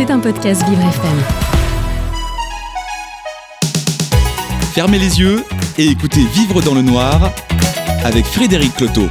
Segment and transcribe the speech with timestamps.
[0.00, 1.18] C'est un podcast Vivre FM.
[4.72, 5.44] Fermez les yeux
[5.76, 7.30] et écoutez Vivre dans le noir
[8.02, 9.08] avec Frédéric Cloteau.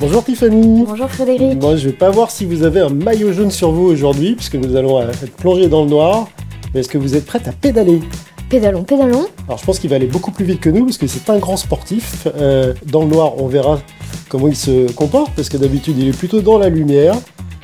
[0.00, 0.84] Bonjour Tiffany.
[0.86, 1.60] Bonjour Frédéric.
[1.60, 4.54] Moi, je vais pas voir si vous avez un maillot jaune sur vous aujourd'hui, puisque
[4.54, 6.28] nous allons euh, être plongés dans le noir.
[6.72, 8.00] Mais est-ce que vous êtes prête à pédaler?
[8.48, 9.26] Pédalons, pédalons.
[9.48, 11.38] Alors, je pense qu'il va aller beaucoup plus vite que nous, parce que c'est un
[11.38, 12.26] grand sportif.
[12.38, 13.80] Euh, dans le noir, on verra
[14.30, 17.16] comment il se comporte, parce que d'habitude, il est plutôt dans la lumière.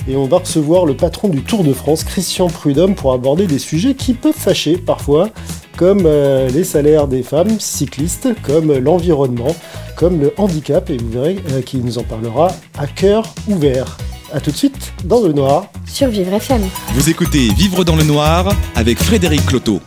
[0.06, 3.58] Et on va recevoir le patron du Tour de France, Christian Prudhomme, pour aborder des
[3.58, 5.30] sujets qui peuvent fâcher parfois,
[5.76, 9.54] comme euh, les salaires des femmes cyclistes, comme l'environnement,
[9.96, 12.48] comme le handicap, et vous verrez euh, qu'il nous en parlera
[12.78, 13.98] à cœur ouvert.
[14.32, 15.66] A tout de suite dans le noir.
[15.86, 16.62] Sur Vivre FM.
[16.92, 19.80] Vous écoutez Vivre dans le noir avec Frédéric Cloteau.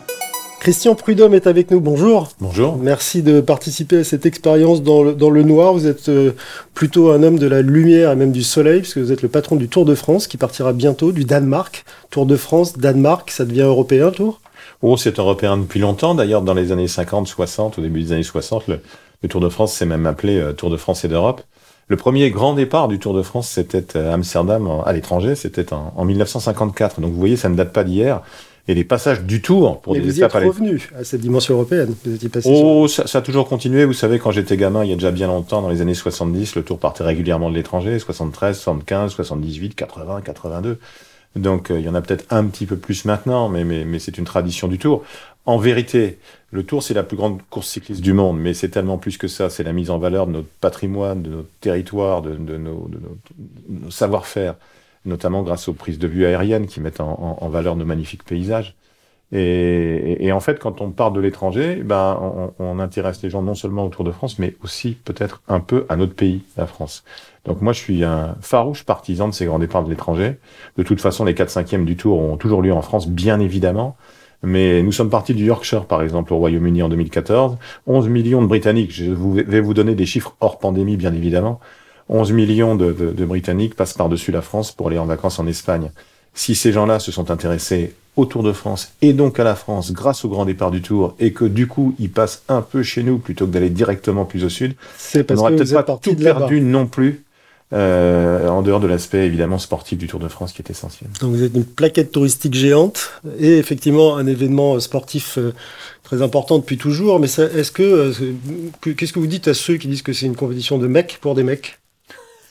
[0.61, 2.29] Christian Prudhomme est avec nous, bonjour.
[2.39, 2.77] Bonjour.
[2.77, 5.73] Merci de participer à cette expérience dans le, dans le noir.
[5.73, 6.34] Vous êtes euh,
[6.75, 9.55] plutôt un homme de la lumière et même du soleil, puisque vous êtes le patron
[9.55, 11.84] du Tour de France qui partira bientôt du Danemark.
[12.11, 14.39] Tour de France, Danemark, ça devient européen, Tour?
[14.84, 16.13] Oh, c'est européen depuis longtemps.
[16.13, 18.82] D'ailleurs, dans les années 50, 60, au début des années 60, le,
[19.23, 21.41] le Tour de France s'est même appelé euh, Tour de France et d'Europe.
[21.87, 25.73] Le premier grand départ du Tour de France, c'était à Amsterdam, en- à l'étranger, c'était
[25.73, 27.01] en, en 1954.
[27.01, 28.21] Donc vous voyez, ça ne date pas d'hier.
[28.67, 31.21] Et les passages du Tour pour des vous y êtes étapes à revenu à cette
[31.21, 31.93] dimension européenne.
[32.05, 33.85] Vous étiez passé sur- Oh, ça, ça a toujours continué.
[33.85, 36.55] Vous savez, quand j'étais gamin, il y a déjà bien longtemps, dans les années 70,
[36.55, 40.77] le Tour partait régulièrement de l'étranger, 73, 75, 78, 80, 82.
[41.35, 43.99] Donc, euh, il y en a peut-être un petit peu plus maintenant, mais, mais, mais
[43.99, 45.04] c'est une tradition du Tour.
[45.45, 46.20] En vérité,
[46.51, 49.27] le Tour, c'est la plus grande course cycliste du monde, mais c'est tellement plus que
[49.27, 49.49] ça.
[49.49, 52.98] C'est la mise en valeur de notre patrimoine, de notre territoire, de, de nos, de
[52.99, 53.17] nos-
[53.70, 54.55] de nos savoir-faire,
[55.05, 58.76] notamment grâce aux prises de vue aériennes qui mettent en, valeur nos magnifiques paysages.
[59.34, 63.85] Et, en fait, quand on part de l'étranger, ben, on, intéresse les gens non seulement
[63.85, 67.06] au Tour de France, mais aussi peut-être un peu à notre pays, la France.
[67.46, 70.38] Donc moi, je suis un farouche partisan de ces grands départs de l'étranger.
[70.78, 73.96] De toute façon, les 4 5 du Tour ont toujours lieu en France, bien évidemment.
[74.44, 77.57] Mais nous sommes partis du Yorkshire, par exemple, au Royaume-Uni en 2014.
[77.88, 81.59] 11 millions de Britanniques, je vais vous donner des chiffres hors pandémie, bien évidemment.
[82.11, 85.47] 11 millions de, de- de Britanniques passent par-dessus la France pour aller en vacances en
[85.47, 85.89] Espagne.
[86.33, 89.91] Si ces gens-là se sont intéressés au Tour de France et donc à la France
[89.94, 93.03] grâce au grand départ du Tour et que du coup ils passent un peu chez
[93.03, 96.16] nous plutôt que d'aller directement plus au sud, C'est on parce n'aura peut-être pas tout
[96.16, 97.23] perdu non plus,
[97.73, 101.09] euh, en dehors de l'aspect évidemment sportif du Tour de France qui est essentiel.
[101.22, 105.53] Donc vous êtes une plaquette touristique géante et effectivement un événement sportif euh,
[106.03, 107.19] très important depuis toujours.
[107.22, 108.13] Mais est-ce que euh,
[108.81, 111.17] que- qu'est-ce que vous dites à ceux qui disent que c'est une compétition de mecs
[111.22, 111.78] pour des mecs?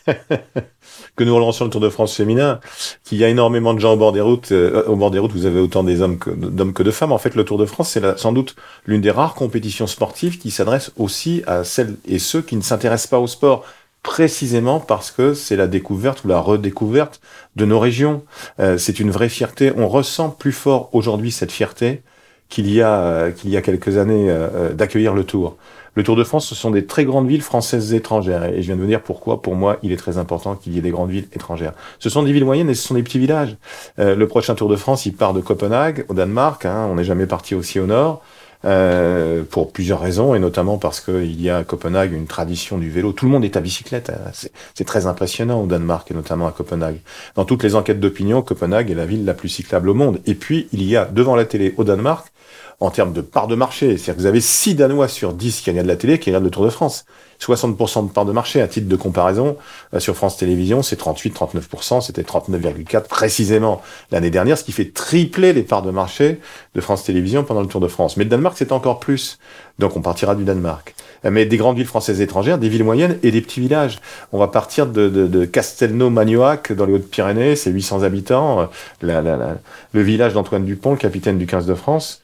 [1.17, 2.61] que nous relancions le Tour de France féminin,
[3.05, 4.53] qu'il y a énormément de gens au bord des routes.
[4.53, 7.13] euh, au bord des routes, vous avez autant d'hommes que de femmes.
[7.13, 8.57] En fait, le Tour de France, c'est sans doute
[8.87, 13.11] l'une des rares compétitions sportives qui s'adresse aussi à celles et ceux qui ne s'intéressent
[13.11, 13.65] pas au sport.
[14.03, 17.21] Précisément parce que c'est la découverte ou la redécouverte
[17.57, 18.25] de nos régions.
[18.59, 19.73] Euh, c'est une vraie fierté.
[19.77, 22.01] On ressent plus fort aujourd'hui cette fierté
[22.49, 24.35] qu'il y a euh, qu'il y a quelques années
[24.73, 25.59] d'accueillir le Tour.
[25.97, 28.45] Le Tour de France, ce sont des très grandes villes françaises étrangères.
[28.45, 30.79] Et je viens de vous dire pourquoi, pour moi, il est très important qu'il y
[30.79, 31.73] ait des grandes villes étrangères.
[31.99, 33.57] Ce sont des villes moyennes et ce sont des petits villages.
[33.99, 36.65] Euh, le prochain Tour de France, il part de Copenhague, au Danemark.
[36.65, 38.23] Hein, on n'est jamais parti aussi au nord.
[38.65, 42.91] euh, pour plusieurs raisons, et notamment parce qu'il y a à Copenhague une tradition du
[42.91, 43.13] vélo.
[43.13, 44.11] Tout le monde est à bicyclette.
[44.11, 44.31] hein.
[44.75, 47.01] C'est très impressionnant au Danemark, et notamment à Copenhague.
[47.37, 50.21] Dans toutes les enquêtes d'opinion, Copenhague est la ville la plus cyclable au monde.
[50.27, 52.31] Et puis, il y a devant la télé au Danemark,
[52.81, 55.71] en termes de part de marché, c'est-à-dire que vous avez 6 Danois sur 10 qui
[55.71, 57.05] regardent la télé qui regardent le Tour de France.
[57.41, 59.57] 60% de part de marché, à titre de comparaison,
[59.95, 63.81] euh, sur France Télévisions, c'est 38-39%, c'était 39,4 précisément
[64.11, 66.39] l'année dernière, ce qui fait tripler les parts de marché
[66.75, 68.17] de France Télévisions pendant le Tour de France.
[68.19, 69.39] Mais le Danemark, c'est encore plus.
[69.79, 70.95] Donc on partira du Danemark.
[71.25, 74.01] Euh, Mais des grandes villes françaises étrangères, des villes moyennes et des petits villages.
[74.33, 78.61] On va partir de, de, de Castelnau-Magnoac, dans les Hautes-Pyrénées, c'est 800 habitants.
[78.61, 78.67] euh,
[79.03, 79.57] la- la- la-
[79.93, 82.23] le village d'Antoine Dupont, le capitaine du 15 de France,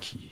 [0.00, 0.30] qui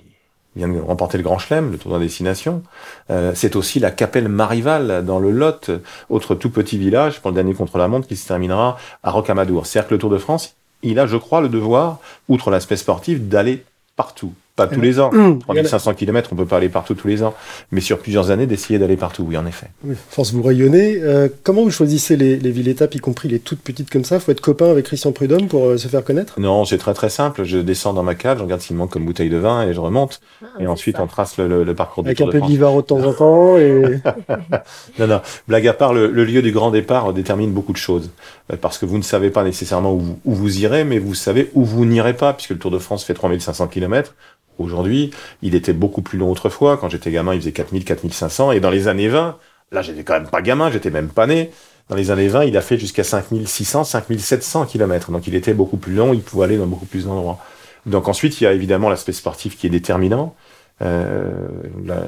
[0.56, 2.62] vient de remporter le Grand Chelem, le Tour de la Destination.
[3.10, 5.70] Euh, c'est aussi la Capelle Marival dans le Lot,
[6.10, 9.66] autre tout petit village pour le dernier contre-la-montre qui se terminera à Rocamadour.
[9.66, 11.98] C'est-à-dire Tour de France, il a, je crois, le devoir,
[12.28, 13.64] outre l'aspect sportif, d'aller
[13.96, 14.34] partout.
[14.54, 15.10] Pas tous les ans.
[15.14, 17.32] Hum, 3500 km, on peut pas aller partout tous les ans.
[17.70, 19.68] Mais sur plusieurs années, d'essayer d'aller partout, oui, en effet.
[19.82, 20.98] Oui, force vous rayonnez.
[21.00, 24.20] Euh, comment vous choisissez les, les villes étapes, y compris les toutes petites comme ça?
[24.20, 26.38] Faut être copain avec Christian Prudhomme pour euh, se faire connaître?
[26.38, 27.44] Non, c'est très très simple.
[27.44, 29.72] Je descends dans ma cave, je regarde s'il me manque comme bouteille de vin et
[29.72, 30.20] je remonte.
[30.60, 33.02] et ensuite, on trace le, le- le parcours du Avec un peu de de temps
[33.02, 33.82] en temps et
[34.98, 35.20] Non, non.
[35.48, 38.10] Blague à part, le, le lieu du grand départ détermine beaucoup de choses.
[38.52, 41.14] Euh, Parce que vous ne savez pas nécessairement où vous, où vous irez, mais vous
[41.14, 44.14] savez où vous n'irez pas, puisque le Tour de France fait 3500 km.
[44.58, 45.10] Aujourd'hui,
[45.42, 46.76] il était beaucoup plus long autrefois.
[46.76, 48.52] Quand j'étais gamin, il faisait 4000, 4500.
[48.52, 49.38] Et dans les années 20,
[49.72, 51.50] là, j'étais quand même pas gamin, j'étais même pas né.
[51.88, 55.10] dans les années 20, il a fait jusqu'à 5600, 5700 km.
[55.10, 57.38] Donc il était beaucoup plus long, il pouvait aller dans beaucoup plus d'endroits.
[57.86, 60.34] Donc ensuite, il y a évidemment l'aspect sportif qui est déterminant.
[60.80, 61.30] Euh,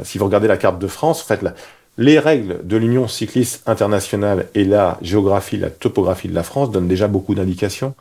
[0.02, 1.40] si vous regardez la carte de France, en fait,
[1.98, 6.88] les règles de l'Union cycliste internationale et la géographie, la topographie de la France donnent
[6.88, 7.94] déjà beaucoup d'indications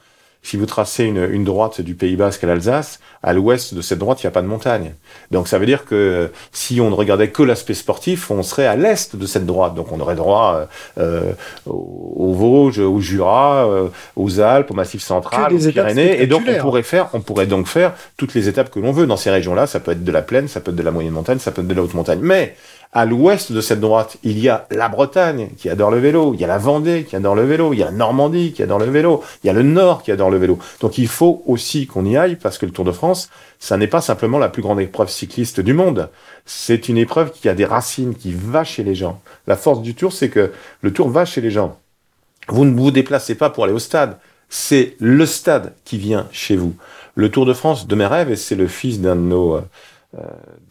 [0.44, 4.00] si vous tracez une, une droite du Pays Basque à l'Alsace, à l'ouest de cette
[4.00, 4.94] droite, il n'y a pas de montagne.
[5.32, 8.76] Donc ça veut dire que si on ne regardait que l'aspect sportif, on serait à
[8.76, 9.74] l'est de cette droite.
[9.74, 10.68] Donc on aurait droit
[10.98, 11.32] euh,
[11.66, 13.88] aux Vosges, au Jura, euh,
[14.18, 16.22] aux Alpes, au Massif central, aux Pyrénées.
[16.22, 19.08] Et donc on pourrait faire, on pourrait donc faire toutes les étapes que l'on veut
[19.08, 19.66] dans ces régions-là.
[19.66, 21.62] Ça peut être de la plaine, ça peut être de la moyenne montagne, ça peut
[21.62, 22.20] être de la haute montagne.
[22.22, 22.56] Mais
[22.94, 26.40] à l'ouest de cette droite, il y a la Bretagne qui adore le vélo, il
[26.40, 28.78] y a la Vendée qui adore le vélo, il y a la Normandie qui adore
[28.78, 30.60] le vélo, il y a le Nord qui adore le vélo.
[30.80, 33.30] Donc il faut aussi qu'on y aille parce que le Tour de France,
[33.60, 36.10] ça n'est pas simplement la plus grande épreuve cycliste du monde.
[36.46, 39.22] C'est une épreuve qui a des racines, qui va chez les gens.
[39.48, 40.52] La force du Tour, c'est que
[40.82, 41.80] le Tour va chez les gens.
[42.48, 44.18] Vous ne vous déplacez pas pour aller au stade.
[44.50, 46.76] C'est le stade qui vient chez vous.
[47.16, 49.62] Le Tour de France de mes rêves, et c'est le fils d'un de nos, euh,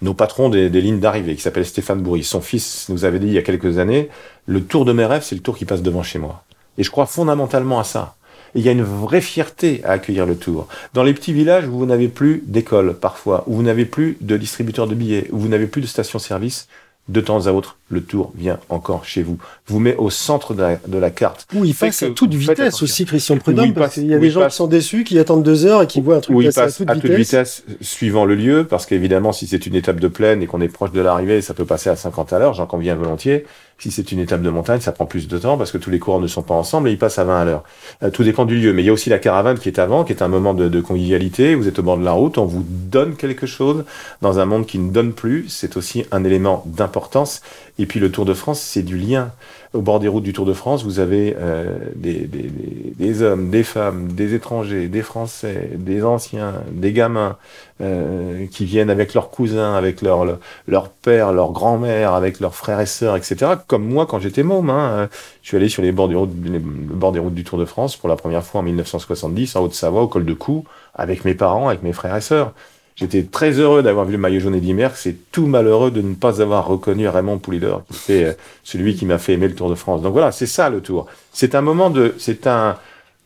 [0.01, 2.23] nos patrons des, lignes d'arrivée, qui s'appelle Stéphane Bourri.
[2.23, 4.09] Son fils nous avait dit il y a quelques années,
[4.47, 6.45] le tour de mes rêves, c'est le tour qui passe devant chez moi.
[6.79, 8.17] Et je crois fondamentalement à ça.
[8.55, 10.69] il y a une vraie fierté à accueillir le tour.
[10.95, 14.37] Dans les petits villages où vous n'avez plus d'école parfois, où vous n'avez plus de
[14.37, 16.69] distributeur de billets, où vous n'avez plus de station-service,
[17.09, 19.39] de temps à autre, le tour vient encore chez vous.
[19.67, 21.47] Vous met au centre de la, carte.
[21.55, 24.49] Où il passe à toute vitesse aussi, Christian Prudhomme, parce qu'il y a des gens
[24.49, 26.91] qui sont déçus, qui attendent deux heures et qui voient un truc passer à, toute,
[26.91, 27.65] à toute vitesse.
[27.81, 30.93] suivant le lieu, parce qu'évidemment, si c'est une étape de plaine et qu'on est proche
[30.93, 33.45] de l'arrivée, ça peut passer à 50 à l'heure, j'en conviens volontiers.
[33.83, 35.99] Si c'est une étape de montagne, ça prend plus de temps parce que tous les
[35.99, 37.65] coureurs ne sont pas ensemble et ils passent à 20 à l'heure.
[38.05, 38.73] Euh, tout dépend du lieu.
[38.73, 40.69] Mais il y a aussi la caravane qui est avant, qui est un moment de,
[40.69, 41.57] de, convivialité.
[41.57, 43.85] Vous êtes au bord de la route, on vous donne quelque chose
[44.21, 45.47] dans un monde qui ne donne plus.
[45.49, 47.43] C'est aussi un élément d'importance.
[47.79, 49.33] Et puis le Tour de France, c'est du lien.
[49.73, 52.51] Au bord des routes du Tour de France, vous avez euh, des, des,
[52.99, 57.39] des, hommes, des femmes, des étrangers, des Français, des anciens, des gamins
[57.81, 60.39] euh, qui viennent avec leurs cousins, avec leur,
[60.69, 63.53] leur père, leur grand-mère, avec leurs frères et sœurs, etc.
[63.67, 64.69] Comme moi quand j'étais môme.
[64.69, 65.09] Hein.
[65.43, 67.65] Je suis allé sur les bords, des routes, les, bord des routes du Tour de
[67.65, 70.65] France pour la première fois en 1970 en Haute-Savoie, au col de Cou,
[70.95, 72.53] avec mes parents, avec mes frères et sœurs.
[73.03, 76.15] J'étais très heureux d'avoir vu le maillot jaune et Merckx C'est tout malheureux de ne
[76.15, 78.33] pas avoir reconnu Raymond Poulidor, qui était euh,
[78.63, 80.03] celui qui m'a fait aimer le Tour de France.
[80.03, 81.07] Donc voilà, c'est ça le Tour.
[81.33, 82.77] C'est un moment de, c'est un,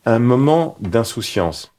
[0.07, 1.71] un moment d'insouciance.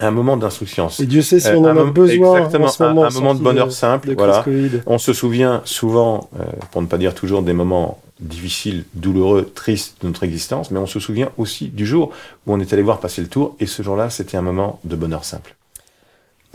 [0.00, 1.00] Un moment d'insouciance.
[1.00, 2.38] Et Dieu sait si on en a besoin.
[2.38, 4.14] Exactement, en ce moment, un, moment de bonheur simple.
[4.16, 4.42] Voilà.
[4.86, 9.96] On se souvient souvent, euh, pour ne pas dire toujours, des moments difficiles, douloureux, tristes
[10.00, 12.10] de notre existence, mais on se souvient aussi du jour
[12.46, 14.96] où on est allé voir passer le tour, et ce jour-là, c'était un moment de
[14.96, 15.56] bonheur simple.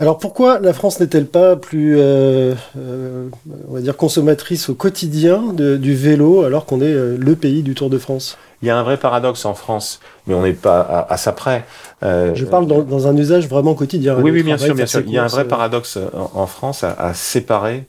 [0.00, 3.28] Alors pourquoi la France n'est-elle pas plus, euh, euh,
[3.68, 7.74] on va dire, consommatrice au quotidien du vélo alors qu'on est euh, le pays du
[7.74, 8.38] Tour de France?
[8.62, 11.64] Il y a un vrai paradoxe en France, mais on n'est pas à, ça près.
[12.02, 14.16] Je parle dans, un usage vraiment quotidien.
[14.20, 15.02] Oui, oui, bien sûr, bien sûr.
[15.06, 17.84] Il y a un vrai paradoxe en, France à, à, séparer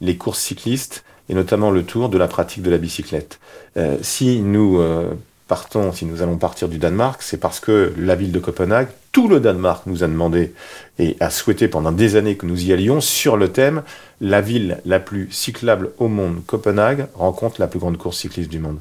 [0.00, 3.38] les courses cyclistes et notamment le Tour de la pratique de la bicyclette.
[4.00, 4.82] si nous
[5.46, 9.28] partons, si nous allons partir du Danemark, c'est parce que la ville de Copenhague, tout
[9.28, 10.52] le Danemark nous a demandé
[10.98, 13.84] et a souhaité pendant des années que nous y allions sur le thème
[14.20, 18.58] la ville la plus cyclable au monde, Copenhague, rencontre la plus grande course cycliste du
[18.58, 18.80] monde.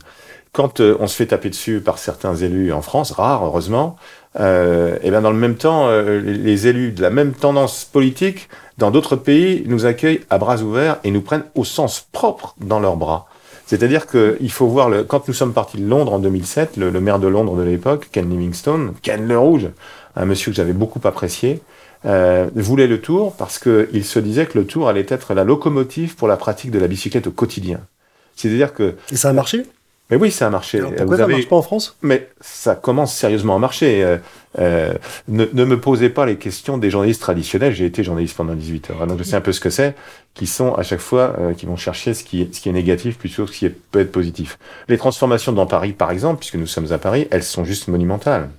[0.52, 3.96] Quand euh, on se fait taper dessus par certains élus en France, rares heureusement,
[4.40, 8.50] euh, et bien dans le même temps, euh, les élus de la même tendance politique
[8.80, 12.80] dans d'autres pays nous accueillent à bras ouverts et nous prennent au sens propre dans
[12.80, 13.28] leurs bras.
[13.66, 17.20] C'est-à-dire qu'il faut voir, le, quand nous sommes partis de Londres en 2007, le, maire
[17.20, 19.70] de Londres de l'époque, Ken Livingstone, Ken le Rouge,
[20.16, 21.62] un monsieur que j'avais beaucoup apprécié,
[22.06, 26.16] euh, voulait le tour parce qu'il se disait que le tour allait être la locomotive
[26.16, 27.80] pour la pratique de la bicyclette au quotidien.
[28.36, 28.96] C'est-à-dire que...
[29.12, 29.64] Et ça a marché?
[30.10, 30.80] Mais oui, ça a marché.
[30.80, 31.98] pourquoi ça ne marche pas en France?
[32.02, 34.04] Mais ça commence sérieusement à marcher.
[34.04, 34.18] Euh,
[34.60, 34.94] euh,
[35.30, 37.74] ne, me posez pas les questions des journalistes traditionnels.
[37.74, 39.96] J'ai été journaliste pendant 18 heures, donc je sais un peu ce que c'est,
[40.34, 42.74] qui sont à chaque fois, euh, qui vont chercher ce qui, est, ce qui est
[42.74, 44.60] négatif plutôt que ce qui peut être positif.
[44.90, 48.50] Les transformations dans Paris, par exemple, puisque nous sommes à Paris, elles sont juste monumentales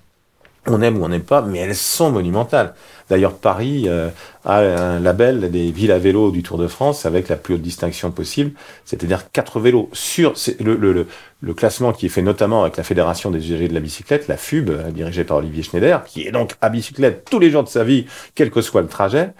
[0.67, 2.75] on aime ou on n'aime pas, mais elles sont monumentales.
[3.11, 4.09] D'ailleurs, Paris euh,
[4.45, 7.63] a un label des villes à vélo du Tour de France avec la plus haute
[7.63, 8.53] distinction possible,
[8.85, 11.07] c'est-à-dire quatre vélos sur le,
[11.41, 14.37] le, classement qui est fait notamment avec la Fédération des usagers de la bicyclette, la
[14.37, 17.69] FUB, euh, dirigée par Olivier Schneider, qui est donc à bicyclette tous les jours de
[17.69, 19.31] sa vie, quel que soit le trajet.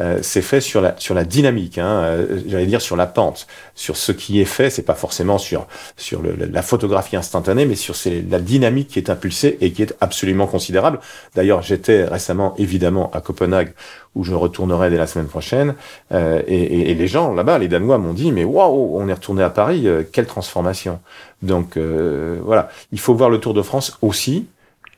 [0.00, 3.46] Euh, c'est fait sur la sur la dynamique, hein, euh, j'allais dire sur la pente,
[3.74, 4.68] sur ce qui est fait.
[4.68, 7.94] C'est pas forcément sur sur le, la photographie instantanée, mais sur
[8.28, 10.98] la dynamique qui est impulsée et qui est absolument considérable.
[11.36, 13.72] D'ailleurs, j'étais récemment évidemment à Copenhague
[14.16, 15.74] où je retournerai dès la semaine prochaine,
[16.12, 19.12] euh, et, et, et, les gens là-bas, les Danois m'ont dit mais waouh, on est
[19.12, 21.00] retourné à Paris, euh, quelle transformation.
[21.42, 24.46] Donc voilà, il faut voir le Tour de France aussi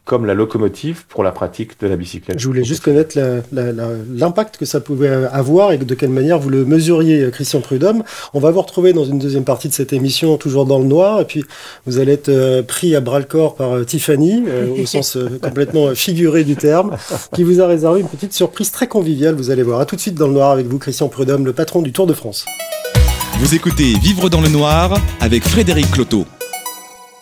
[0.06, 2.38] comme la locomotive pour la pratique de la bicyclette.
[2.38, 3.18] Je voulais juste connaître
[3.52, 8.04] l'impact que ça pouvait avoir et de quelle manière vous le mesuriez, Christian Prudhomme.
[8.32, 11.20] On va vous retrouver dans une deuxième partie de cette émission, toujours dans le noir,
[11.20, 11.44] et puis
[11.86, 15.18] vous allez être euh, pris à bras le corps par euh, Tiffany, euh, au sens
[15.42, 16.96] complètement figuré du terme,
[17.34, 19.80] qui vous a réservé une petite surprise très conviviale, vous allez voir.
[19.80, 22.06] À tout de suite dans le noir avec vous, Christian Prudhomme, le patron du Tour
[22.06, 22.44] de France.
[23.38, 26.26] Vous écoutez Vivre dans le noir avec Frédéric Cloteau.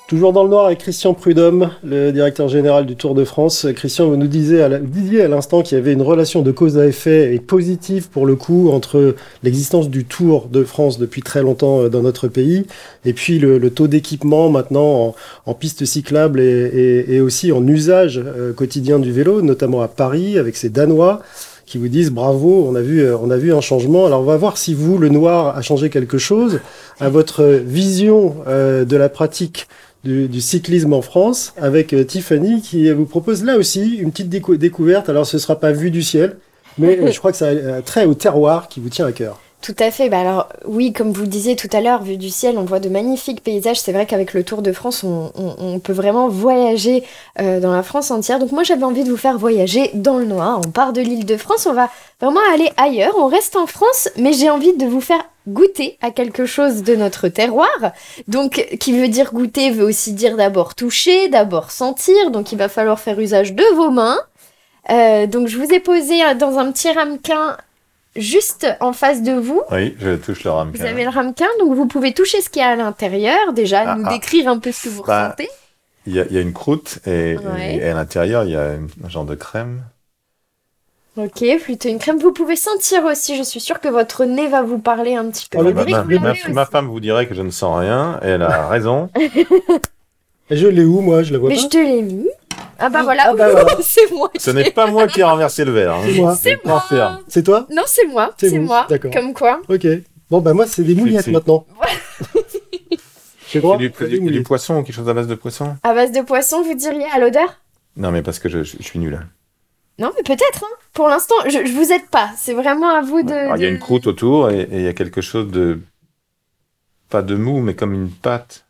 [0.06, 3.66] Toujours dans le noir avec Christian Prudhomme, le directeur général du Tour de France.
[3.74, 7.34] Christian, vous nous disiez à l'instant qu'il y avait une relation de cause à effet
[7.34, 11.88] et positive pour le coup entre l'existence du Tour de France depuis très longtemps euh,
[11.88, 12.66] dans notre pays
[13.06, 15.14] et puis le, taux d'équipement maintenant
[15.46, 20.56] en, piste cyclable et, aussi en usage euh, quotidien du vélo, notamment à Paris avec
[20.56, 21.22] ces Danois
[21.64, 24.04] qui vous disent bravo, on a vu, euh, on a vu un changement.
[24.04, 26.60] Alors on va voir si vous, le noir, a changé quelque chose
[27.00, 29.66] à votre vision de la pratique
[30.04, 35.08] du, cyclisme en France avec euh, Tiffany qui vous propose là aussi une petite découverte.
[35.08, 36.36] Alors ce sera pas vu du ciel,
[36.78, 39.40] mais je crois que ça a euh, trait au terroir qui vous tient à cœur.
[39.64, 40.10] Tout à fait.
[40.10, 42.80] Bah alors oui, comme vous le disiez tout à l'heure, vu du ciel, on voit
[42.80, 43.80] de magnifiques paysages.
[43.80, 47.02] C'est vrai qu'avec le Tour de France, on, peut vraiment voyager
[47.40, 48.38] euh, dans la France entière.
[48.38, 50.60] Donc moi, j'avais envie de vous faire voyager dans le noir.
[50.66, 51.88] On part de l'île de France, on va
[52.20, 53.14] vraiment aller ailleurs.
[53.16, 56.94] On reste en France, mais j'ai envie de vous faire goûter à quelque chose de
[56.94, 57.70] notre terroir.
[58.28, 62.30] Donc, qui veut dire goûter veut aussi dire d'abord toucher, d'abord sentir.
[62.30, 64.18] Donc, il va falloir faire usage de vos mains.
[64.90, 67.56] Euh, donc, je vous ai posé dans un petit ramequin
[68.16, 69.62] juste en face de vous.
[69.70, 70.78] Oui, je touche le ramequin.
[70.78, 73.84] Vous avez le ramequin, donc vous pouvez toucher ce qu'il y a à l'intérieur, déjà,
[73.86, 74.12] ah, nous ah.
[74.12, 75.48] décrire un peu ce que vous bah, ressentez.
[76.06, 77.36] Il y, a, une croûte et,
[77.82, 78.72] à l'intérieur, il y a
[79.04, 79.82] un genre de crème.
[81.16, 82.18] Ok, plutôt une crème.
[82.18, 85.46] Vous pouvez sentir aussi, je suis sûre que votre nez va vous parler un petit
[85.48, 85.58] peu.
[85.58, 89.08] Oh, ma, femme vous dirait que je ne sens rien, et elle a raison.
[90.50, 91.22] je l'ai où, moi?
[91.22, 91.62] Je la vois Mais pas?
[91.62, 92.28] je te l'ai mis.
[92.84, 94.30] Ah bah voilà, ah bah c'est moi.
[94.36, 95.94] Ce n'est pas moi qui ai renversé le verre.
[95.94, 96.34] Hein.
[96.38, 97.22] C'est moi.
[97.28, 97.66] C'est toi?
[97.70, 98.34] Non, c'est moi.
[98.36, 98.86] C'est moi.
[98.90, 99.10] D'accord.
[99.10, 99.86] Comme quoi Ok.
[100.30, 101.66] Bon, bah moi, c'est des mouillettes maintenant.
[103.46, 105.76] C'est du, du, poisson ou quelque chose à base de poisson?
[105.84, 107.60] À base de poisson, vous diriez à l'odeur?
[107.96, 109.20] Non, mais parce que je, suis nul.
[110.00, 110.64] Non, mais peut-être.
[110.64, 110.76] Hein.
[110.92, 112.30] Pour l'instant, je, je vous aide pas.
[112.36, 113.56] C'est vraiment à vous de.
[113.56, 115.78] Il y a une croûte autour et il y a quelque chose de.
[117.10, 118.64] Pas de mou, mais comme une pâte.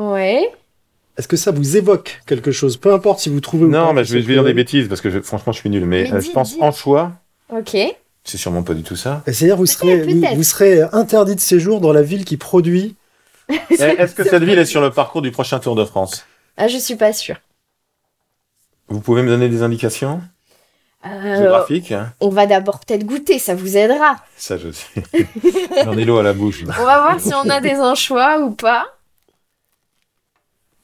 [0.00, 0.50] Ouais.
[1.18, 2.76] Est-ce que ça vous évoque quelque chose?
[2.76, 5.52] Peu importe si vous trouvez Non, mais je vais, dire des bêtises parce que franchement,
[5.52, 5.86] je suis nul.
[5.86, 7.12] Mais, euh, je pense en choix.
[7.50, 7.76] Ok.
[8.24, 9.22] C'est sûrement pas du tout ça.
[9.26, 10.02] C'est-à-dire, vous serez,
[10.34, 12.96] vous, serez interdit de séjour dans la ville qui produit.
[13.48, 16.24] Eh, est-ce que cette ville est sur le parcours du prochain Tour de France?
[16.56, 17.36] Ah, je suis pas sûre.
[18.88, 20.20] Vous pouvez me donner des indications?
[21.04, 24.16] Euh, géographiques hein On va d'abord peut-être goûter, ça vous aidera.
[24.36, 25.04] Ça, je sais.
[25.84, 26.64] J'en ai l'eau à la bouche.
[26.64, 28.95] On va voir si on a des anchois ou pas.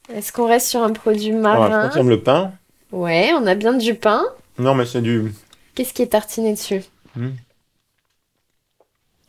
[0.09, 2.53] Est-ce qu'on reste sur un produit marin On confirme le pain.
[2.91, 4.23] Ouais, on a bien du pain.
[4.57, 5.33] Non, mais c'est du.
[5.75, 6.83] Qu'est-ce qui est tartiné dessus
[7.15, 7.31] hmm.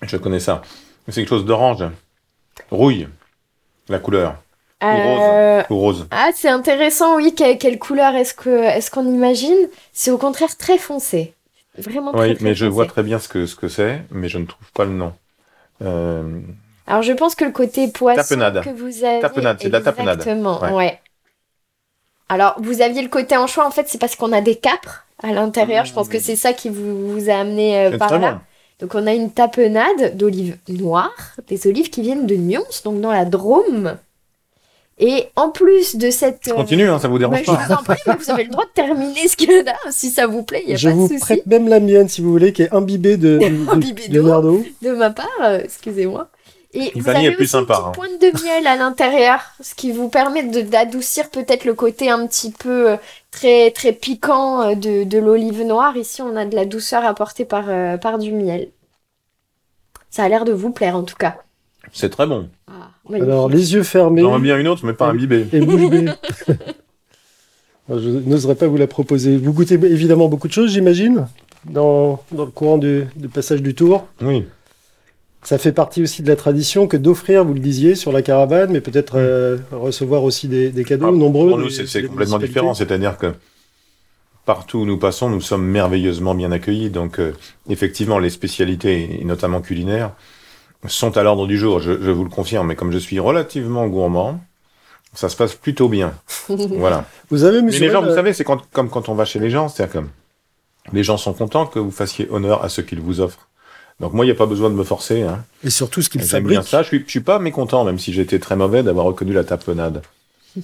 [0.02, 0.62] Je connais ça.
[1.09, 1.85] C'est quelque chose d'orange.
[2.71, 3.09] Rouille.
[3.88, 4.37] La couleur.
[4.83, 5.21] Ou rose.
[5.23, 6.07] Euh, Ou rose.
[6.11, 7.35] Ah, c'est intéressant, oui.
[7.35, 9.69] quelle couleur est-ce que est-ce qu'on imagine?
[9.93, 11.35] C'est au contraire très foncé.
[11.78, 14.38] Vraiment très, Oui, mais je vois très bien ce que ce que c'est, mais je
[14.38, 15.12] ne trouve pas le nom.
[15.83, 16.40] Euh...
[16.87, 19.21] Alors je pense que le côté poisson que vous avez...
[19.21, 20.19] Tapenade, c'est de la tapenade.
[20.21, 21.00] Exactement, ouais.
[22.29, 25.33] Alors vous aviez le côté anchois, en fait c'est parce qu'on a des capres à
[25.33, 25.85] l'intérieur.
[25.85, 28.43] je pense que c'est ça qui vous, vous a amené euh, par là.
[28.81, 33.12] Donc on a une tapenade d'olives noires, des olives qui viennent de Nyons, donc dans
[33.12, 33.97] la Drôme.
[34.99, 36.41] Et en plus de cette...
[36.47, 37.59] Je continue, hein, ça vous dérange pas.
[37.61, 39.75] Je vous en prie, vous avez le droit de terminer ce qu'il y a là,
[39.91, 41.14] si ça vous plaît, il a je pas de souci.
[41.14, 44.88] Je vous prête même la mienne, si vous voulez, qui est imbibée de, de, de,
[44.88, 46.29] de ma part, euh, excusez-moi.
[46.75, 49.75] Et vous avez est plus aussi sympa, une petite pointe de miel à l'intérieur, ce
[49.75, 52.97] qui vous permet d'adoucir peut-être le côté un petit peu euh,
[53.31, 55.97] très très piquant euh, de, de l'olive noire.
[55.97, 58.69] Ici, on a de la douceur apportée par, euh, par du miel.
[60.11, 61.37] Ça a l'air de vous plaire en tout cas.
[61.93, 62.49] C'est très bon.
[62.66, 64.23] Ah, Alors, les yeux fermés.
[64.23, 65.47] J'en bien une autre, mais pas imbibée.
[65.52, 66.07] Et bouche bée.
[67.88, 69.37] Je n'oserais pas vous la proposer.
[69.37, 71.26] Vous goûtez évidemment beaucoup de choses, j'imagine,
[71.66, 74.07] dans, dans le courant du, du passage du tour.
[74.23, 74.45] Oui.
[75.45, 78.73] Ça fait partie aussi de la tradition que d'offrir, vous le disiez, sur la caravane,
[78.73, 81.51] mais peut-être euh, recevoir aussi des, cadeaux ah, nombreux.
[81.51, 82.73] Pour nous, c'est complètement différent.
[82.73, 83.35] C'est-à-dire que
[84.47, 86.89] partout où nous passons, nous sommes merveilleusement bien accueillis.
[86.89, 87.33] Donc, euh,
[87.69, 90.13] effectivement, les spécialités, et notamment culinaires,
[90.87, 92.69] sont à l'ordre du jour, je, je, vous le confirme.
[92.69, 94.41] Mais comme je suis relativement gourmand,
[95.13, 96.15] ça se passe plutôt bien.
[96.49, 97.05] voilà.
[97.29, 97.81] Vous avez, monsieur.
[97.81, 100.09] Mais les gens, vous savez, c'est comme quand on va chez les gens, c'est-à-dire comme
[100.95, 103.49] les gens sont contents que vous fassiez honneur à ce qu'ils vous offrent.
[104.01, 105.23] Donc moi, il n'y a pas besoin de me forcer.
[105.23, 105.45] Hein.
[105.63, 106.49] Et surtout ce qu'ils fabriquent.
[106.49, 106.83] bien ça.
[106.83, 110.03] Je suis, je suis pas mécontent, même si j'étais très mauvais, d'avoir reconnu la tapenade.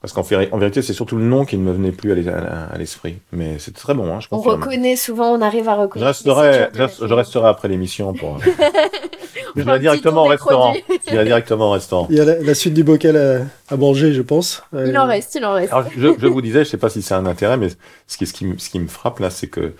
[0.00, 3.18] Parce qu'en en vérité, c'est surtout le nom qui ne me venait plus à l'esprit.
[3.30, 6.20] Mais c'est très bon, hein, je On reconnaît souvent, on arrive à reconnaître.
[6.24, 8.38] Je resterai, je, resterai après l'émission pour.
[9.56, 10.74] je vais directement au restaurant.
[11.08, 12.08] Je vais directement au restaurant.
[12.10, 14.64] Il y a la, suite du bocal à, manger, je pense.
[14.72, 15.72] Il en reste, il en reste.
[15.72, 17.68] Alors, je, je, vous disais, je sais pas si c'est un intérêt, mais
[18.08, 19.72] ce qui, ce qui, ce qui me frappe là, c'est que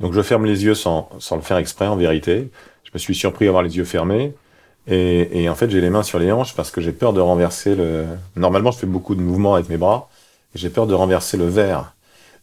[0.00, 2.50] donc je ferme les yeux sans, sans le faire exprès, en vérité.
[2.84, 4.34] Je me suis surpris à avoir les yeux fermés.
[4.86, 7.20] Et, et en fait, j'ai les mains sur les hanches parce que j'ai peur de
[7.20, 8.06] renverser le.
[8.36, 10.08] Normalement, je fais beaucoup de mouvements avec mes bras.
[10.54, 11.94] J'ai peur de renverser le verre.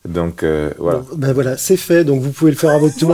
[0.08, 1.02] Donc euh, voilà.
[1.16, 2.04] ben voilà, c'est fait.
[2.04, 3.14] Donc vous pouvez le faire à votre tour.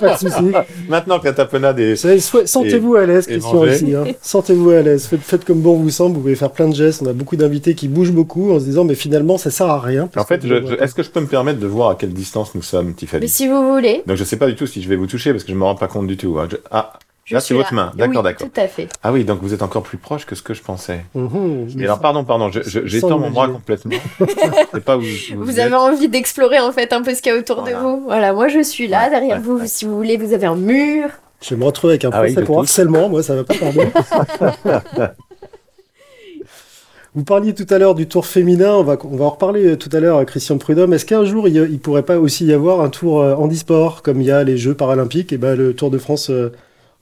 [0.00, 0.52] pas de souci.
[0.88, 1.96] Maintenant que la tapenade est.
[1.96, 3.94] Sentez-vous à l'aise, Christian aussi.
[3.94, 4.04] Hein.
[4.22, 5.06] Sentez-vous à l'aise.
[5.06, 6.14] Faites, faites, comme bon vous semble.
[6.14, 7.02] Vous pouvez faire plein de gestes.
[7.02, 9.80] On a beaucoup d'invités qui bougent beaucoup en se disant, mais finalement, ça sert à
[9.80, 10.08] rien.
[10.16, 12.94] En fait, est-ce que je peux me permettre de voir à quelle distance nous sommes,
[12.94, 13.22] Tiffany?
[13.22, 14.02] Mais si vous voulez.
[14.06, 15.64] Donc je sais pas du tout si je vais vous toucher parce que je me
[15.64, 16.38] rends pas compte du tout.
[16.38, 16.48] Hein.
[16.70, 16.98] Ah,
[17.30, 17.92] là, c'est votre main.
[17.96, 18.48] D'accord, d'accord.
[18.48, 18.88] Tout à fait.
[19.02, 21.04] Ah oui, donc vous êtes encore plus proche que ce que je pensais.
[21.14, 23.96] Mmh, alors, pardon, pardon, j'étends mon bras complètement.
[24.84, 25.02] pas où,
[25.36, 28.02] vous, avez envie d'explorer en fait un peu ce qu'il y a autour de vous.
[28.04, 31.08] Voilà, moi je suis là, derrière vous, si vous voulez, vous avez un mur.
[31.40, 33.88] Je vais me retrouver avec un ah procès pour harcèlement, moi ça va pas tarder.
[37.16, 39.76] Vous parliez tout à l'heure du tour féminin, on va, on va en reparler euh,
[39.76, 40.92] tout à l'heure, Christian Prudhomme.
[40.94, 44.20] Est-ce qu'un jour, il ne pourrait pas aussi y avoir un tour euh, handisport, comme
[44.20, 46.28] il y a les Jeux paralympiques, et ben, le Tour de France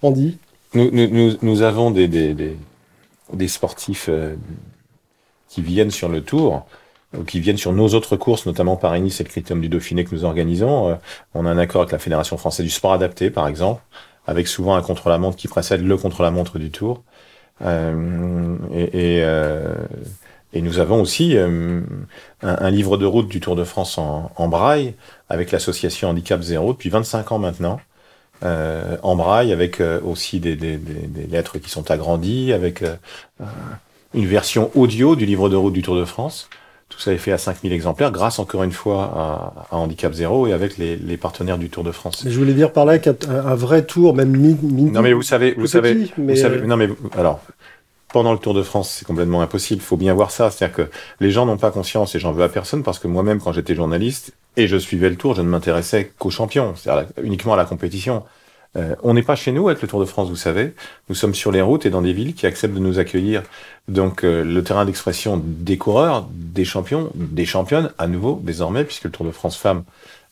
[0.02, 0.38] euh, handi
[0.74, 2.34] nous, nous, nous, avons des, des,
[3.32, 4.08] des, sportifs
[5.48, 6.66] qui viennent sur le Tour,
[7.26, 10.24] qui viennent sur nos autres courses, notamment Paris-Nice et le Critérium du Dauphiné que nous
[10.24, 10.98] organisons.
[11.34, 13.82] on a un accord avec la Fédération française du sport adapté, par exemple,
[14.26, 17.02] avec souvent un contre-la-montre qui précède le contre-la-montre du Tour.
[17.64, 19.74] Euh, et, et, euh,
[20.52, 21.80] et, nous avons aussi euh,
[22.42, 24.94] un, un, livre de route du Tour de France en, en braille
[25.28, 27.80] avec l'association Handicap Zéro depuis 25 ans maintenant.
[28.44, 32.82] Euh, en braille avec aussi des, des, des, lettres qui sont agrandies, avec
[34.14, 36.48] une version audio du livre de route du Tour de France.
[36.88, 40.52] Tout ça est fait à 5000 exemplaires grâce encore une fois à, Handicap Zéro et
[40.52, 42.22] avec les, les, partenaires du Tour de France.
[42.24, 43.14] Mais je voulais dire par là qu'un
[43.54, 44.90] vrai tour, même mini.
[44.90, 47.40] Non mais vous savez, vous savez, mais vous savez, non mais alors
[48.12, 49.80] pendant le Tour de France, c'est complètement impossible.
[49.82, 50.50] Il faut bien voir ça.
[50.50, 50.90] C'est-à-dire que
[51.20, 53.74] les gens n'ont pas conscience, et j'en veux à personne, parce que moi-même, quand j'étais
[53.74, 57.64] journaliste et je suivais le Tour, je ne m'intéressais qu'aux champions, c'est-à-dire uniquement à la
[57.64, 58.24] compétition.
[58.76, 60.74] Euh, on n'est pas chez nous avec le Tour de France, vous savez.
[61.08, 63.42] Nous sommes sur les routes et dans des villes qui acceptent de nous accueillir.
[63.88, 69.04] Donc euh, le terrain d'expression des coureurs, des champions, des championnes, à nouveau, désormais, puisque
[69.04, 69.84] le Tour de France Femmes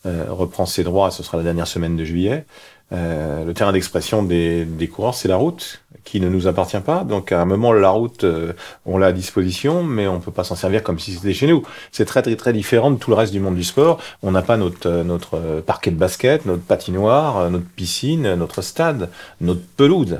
[0.05, 2.45] euh, reprend ses droits, ce sera la dernière semaine de juillet.
[2.93, 7.03] Euh, le terrain d'expression des, coureurs, c'est la route qui ne nous appartient pas.
[7.03, 8.53] Donc à un moment, la route, euh,
[8.85, 11.63] on l'a à disposition, mais on peut pas s'en servir comme si c'était chez nous.
[11.91, 13.99] C'est très très très différent de tout le reste du monde du sport.
[14.23, 19.09] On n'a pas notre euh, notre parquet de basket, notre patinoire, notre piscine, notre stade,
[19.39, 20.19] notre pelouse.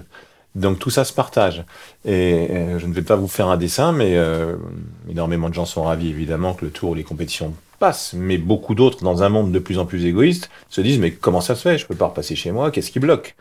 [0.56, 1.64] Donc tout ça se partage.
[2.06, 4.20] Et je ne vais pas vous faire un dessin, mais
[5.10, 8.76] énormément de gens sont ravis évidemment que le tour ou les compétitions passe, mais beaucoup
[8.76, 11.64] d'autres, dans un monde de plus en plus égoïste, se disent mais comment ça se
[11.64, 11.78] fait?
[11.78, 13.36] Je peux pas repasser chez moi, qu'est-ce qui bloque?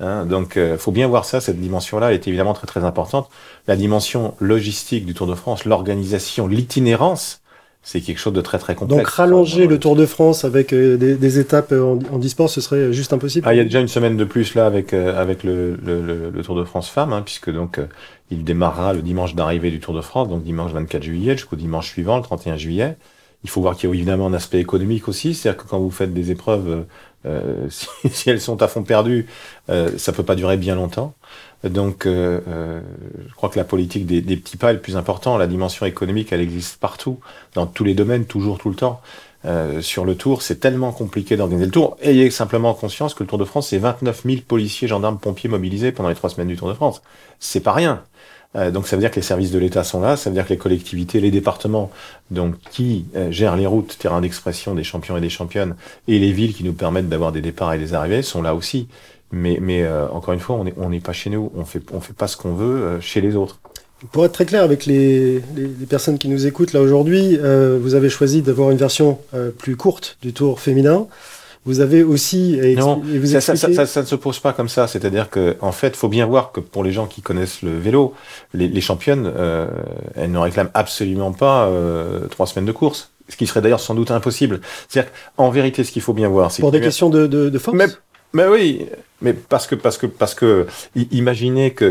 [0.00, 1.40] Hein Donc, euh, faut bien voir ça.
[1.40, 3.28] Cette dimension-là est évidemment très très importante.
[3.68, 7.42] La dimension logistique du Tour de France, l'organisation, l'itinérance,
[7.82, 9.02] c'est quelque chose de très très complexe.
[9.02, 12.94] Donc rallonger le Tour de France avec euh, des, étapes en, en e-sport, ce serait
[12.94, 13.46] juste impossible?
[13.46, 16.30] Ah, il y a déjà une semaine de plus là avec euh, avec le, le,
[16.30, 17.78] le, Tour de France femmes, hein, puisque donc
[18.30, 21.88] il démarrera le dimanche d'arrivée du Tour de France, donc dimanche 24 juillet jusqu'au dimanche
[21.90, 22.96] suivant, le 31 juillet.
[23.44, 25.90] Il faut voir qu'il y a évidemment un aspect économique aussi, c'est-à-dire que quand vous
[25.90, 26.86] faites des épreuves,
[27.26, 29.26] euh, si, elles sont à fond perdu,
[29.70, 31.14] euh, ça peut pas durer bien longtemps.
[31.64, 32.80] Donc, euh, euh,
[33.28, 35.36] je crois que la politique des, petits pas est le plus important.
[35.38, 37.20] La dimension économique, elle existe partout,
[37.54, 39.00] dans tous les domaines, toujours, tout le temps.
[39.44, 41.96] Euh, sur le Tour, c'est tellement compliqué d'organiser le Tour.
[42.00, 45.92] Ayez simplement conscience que le Tour de France, c'est 29 000 policiers, gendarmes, pompiers mobilisés
[45.92, 47.02] pendant les trois semaines du Tour de France.
[47.38, 48.02] C'est pas rien.
[48.54, 50.44] Euh, donc ça veut dire que les services de l'État sont là, ça veut dire
[50.44, 51.90] que les collectivités, les départements,
[52.30, 55.74] donc qui euh, gèrent les routes, terrain d'expression des champions et des championnes,
[56.08, 58.88] et les villes qui nous permettent d'avoir des départs et des arrivées sont là aussi.
[59.30, 62.00] Mais, mais euh, encore une fois, on n'est on pas chez nous, on fait, on
[62.00, 63.60] fait pas ce qu'on veut chez les autres.
[64.10, 67.94] Pour être très clair avec les, les, les personnes qui nous écoutent là aujourd'hui, vous
[67.94, 69.20] avez choisi d'avoir une version
[69.58, 71.06] plus courte du tour féminin.
[71.64, 74.88] Vous avez aussi non, vous ça, ça, ça, ça, ne se pose pas comme ça.
[74.88, 78.14] C'est-à-dire que, en fait, faut bien voir que pour les gens qui connaissent le vélo,
[78.52, 79.68] les, les championnes, euh,
[80.16, 83.12] elles ne réclament absolument pas euh, trois semaines de course.
[83.28, 84.60] ce qui serait d'ailleurs sans doute impossible.
[84.88, 87.48] C'est-à-dire qu'en vérité, ce qu'il faut bien voir, c'est Pour que des questions de, de,
[87.48, 87.86] de force mais,
[88.32, 88.86] mais oui,
[89.20, 90.66] mais parce que parce que parce que
[91.12, 91.90] imaginez que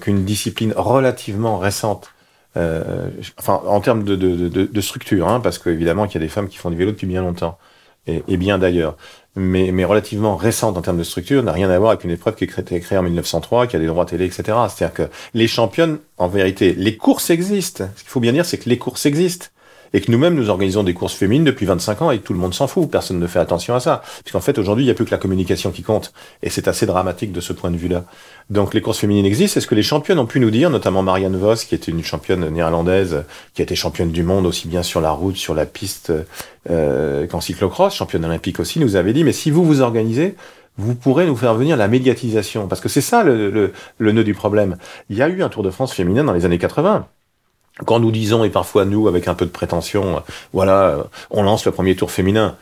[0.00, 2.10] qu'une discipline relativement récente,
[2.56, 3.08] euh,
[3.38, 6.32] enfin en termes de de, de, de structure, hein, parce qu'évidemment qu'il y a des
[6.32, 7.58] femmes qui font du vélo depuis bien longtemps
[8.06, 8.96] et, bien d'ailleurs,
[9.36, 12.34] mais mais relativement récente en termes de structure, n'a rien à voir avec une épreuve
[12.36, 14.44] qui a été créée en 1903, qui a des droits télé, etc.
[14.68, 17.84] C'est-à-dire que les championnes, en vérité, les courses existent.
[17.96, 19.48] Ce qu'il faut bien dire, c'est que les courses existent
[19.92, 22.54] et que nous-mêmes nous organisons des courses féminines depuis 25 ans et tout le monde
[22.54, 24.02] s'en fout, personne ne fait attention à ça.
[24.24, 26.86] Puisqu'en fait aujourd'hui il n'y a plus que la communication qui compte et c'est assez
[26.86, 28.04] dramatique de ce point de vue-là.
[28.50, 31.36] Donc les courses féminines existent, est-ce que les championnes ont pu nous dire, notamment Marianne
[31.36, 33.24] Vos qui était une championne néerlandaise,
[33.54, 36.12] qui a été championne du monde aussi bien sur la route, sur la piste
[36.70, 40.34] euh, qu'en cyclocross, championne olympique aussi, nous avait dit mais si vous vous organisez,
[40.78, 42.68] vous pourrez nous faire venir la médiatisation.
[42.68, 44.76] Parce que c'est ça le, le, le nœud du problème.
[45.10, 47.06] Il y a eu un Tour de France féminin dans les années 80
[47.84, 50.20] quand nous disons, et parfois nous, avec un peu de prétention, euh,
[50.52, 52.56] voilà, euh, on lance le premier tour féminin,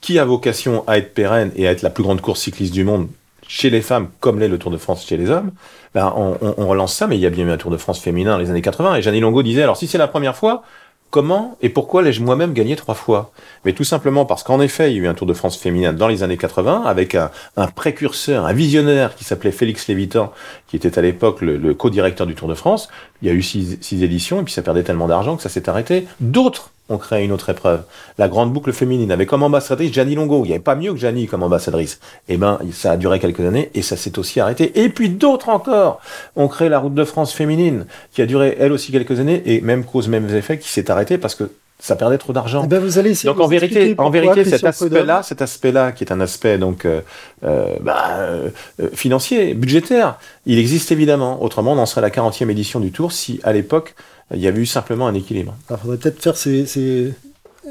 [0.00, 2.84] qui a vocation à être pérenne et à être la plus grande course cycliste du
[2.84, 3.08] monde
[3.52, 5.52] chez les femmes, comme l'est le Tour de France chez les hommes,
[5.94, 8.32] ben on, relance ça, mais il y a bien eu un Tour de France féminin
[8.32, 8.96] dans les années 80.
[8.96, 10.62] Et Jeannie Longo disait, alors si c'est la première fois,
[11.10, 13.30] comment et pourquoi l'ai-je moi-même gagné trois fois?
[13.66, 15.92] Mais tout simplement parce qu'en effet, il y a eu un Tour de France féminin
[15.92, 20.32] dans les années 80 avec un, un précurseur, un visionnaire qui s'appelait Félix Lévitan,
[20.72, 22.88] qui était à l'époque le, le co-directeur du Tour de France.
[23.20, 25.68] Il y a eu six, éditions et puis ça perdait tellement d'argent que ça s'est
[25.68, 26.06] arrêté.
[26.18, 27.82] D'autres ont créé une autre épreuve,
[28.16, 30.44] la grande boucle féminine, avec comme ambassadrice Gianni Longo.
[30.44, 32.00] Il n'y avait pas mieux que Gianni comme ambassadrice.
[32.28, 34.82] Eh ben, ça a duré quelques années et ça s'est aussi arrêté.
[34.82, 36.00] Et puis d'autres encore
[36.36, 39.60] ont créé la route de France féminine, qui a duré elle aussi quelques années et
[39.60, 41.50] même cause, mêmes effets, qui s'est arrêtée parce que
[41.82, 42.62] ça perdait trop d'argent.
[42.64, 45.90] Eh ben, vous allez essayer Donc de en vérité, en vérité, cet aspect-là, cet aspect-là,
[45.90, 47.00] qui est un aspect donc euh,
[47.44, 50.16] euh, bah, euh, euh, financier, budgétaire,
[50.46, 51.42] il existe évidemment.
[51.42, 53.96] Autrement, on en serait à la 40e édition du Tour si à l'époque
[54.32, 55.56] il y avait eu simplement un équilibre.
[55.70, 57.12] Il faudrait peut-être faire ces, ces,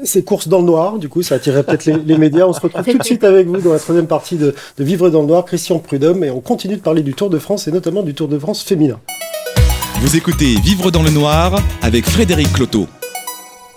[0.04, 2.44] ces courses dans le noir, du coup, ça attirerait peut-être les, les médias.
[2.44, 5.08] On se retrouve tout de suite avec vous dans la troisième partie de, de Vivre
[5.08, 7.72] dans le noir, Christian Prudhomme, et on continue de parler du Tour de France et
[7.72, 9.00] notamment du Tour de France féminin.
[10.02, 12.86] Vous écoutez Vivre dans le noir avec Frédéric Cloteau.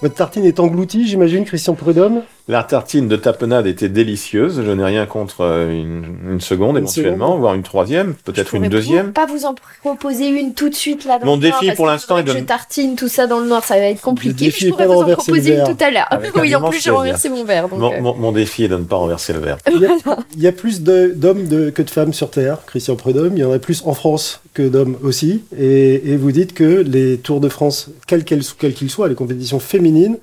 [0.05, 2.21] Votre tartine est engloutie, j'imagine, Christian Prudhomme?
[2.47, 4.61] La tartine de tapenade était délicieuse.
[4.63, 7.39] Je n'ai rien contre euh, une, une seconde Une éventuellement, seconde.
[7.39, 9.13] voire une troisième, peut-être Je une deuxième.
[9.13, 11.17] Pas vous en proposer une tout de suite là.
[11.17, 13.63] Dans Mon le défi, pour l'instant, est de- Je tartine tout ça dans le noir,
[13.63, 14.51] ça va être compliqué.
[14.51, 15.75] je pourrais pas vous en proposer une verre.
[15.75, 16.07] tout à l'heure.
[16.35, 17.67] Oui, en plus j'ai renversé mon verre.
[17.67, 19.57] donc, Mon, euh, mon- mon défi est de ne pas renverser le verre.
[19.73, 19.89] Il y a,
[20.35, 23.33] il y a plus de- d'hommes que de femmes sur Terre, Christian Prudhomme.
[23.35, 25.43] Il y en a plus en France que d'hommes aussi.
[25.57, 28.43] Et, et vous dites que les Tours de France, qu'elles- quels
[28.75, 30.17] qu'ils soient, les compétitions féminines,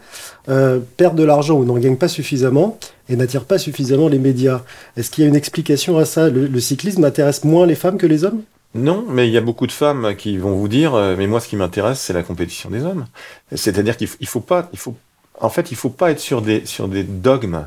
[0.48, 2.78] euh, perdent de l'argent ou n'en gagnent pas suffisamment
[3.08, 4.62] et n'attirent pas suffisamment les médias.
[4.96, 6.28] Est-ce qu'il y a une explication à ça?
[6.30, 8.42] Le, cyclisme intéresse moins les femmes que les hommes?
[8.74, 11.40] Non, mais il y a beaucoup de femmes qui vont vous dire, euh, mais moi,
[11.40, 13.06] ce qui m'intéresse, c'est la compétition des hommes.
[13.54, 14.96] C'est-à-dire qu'il faut, il faut pas, il faut,
[15.40, 17.66] en fait, il faut pas être sur des, sur des dogmes.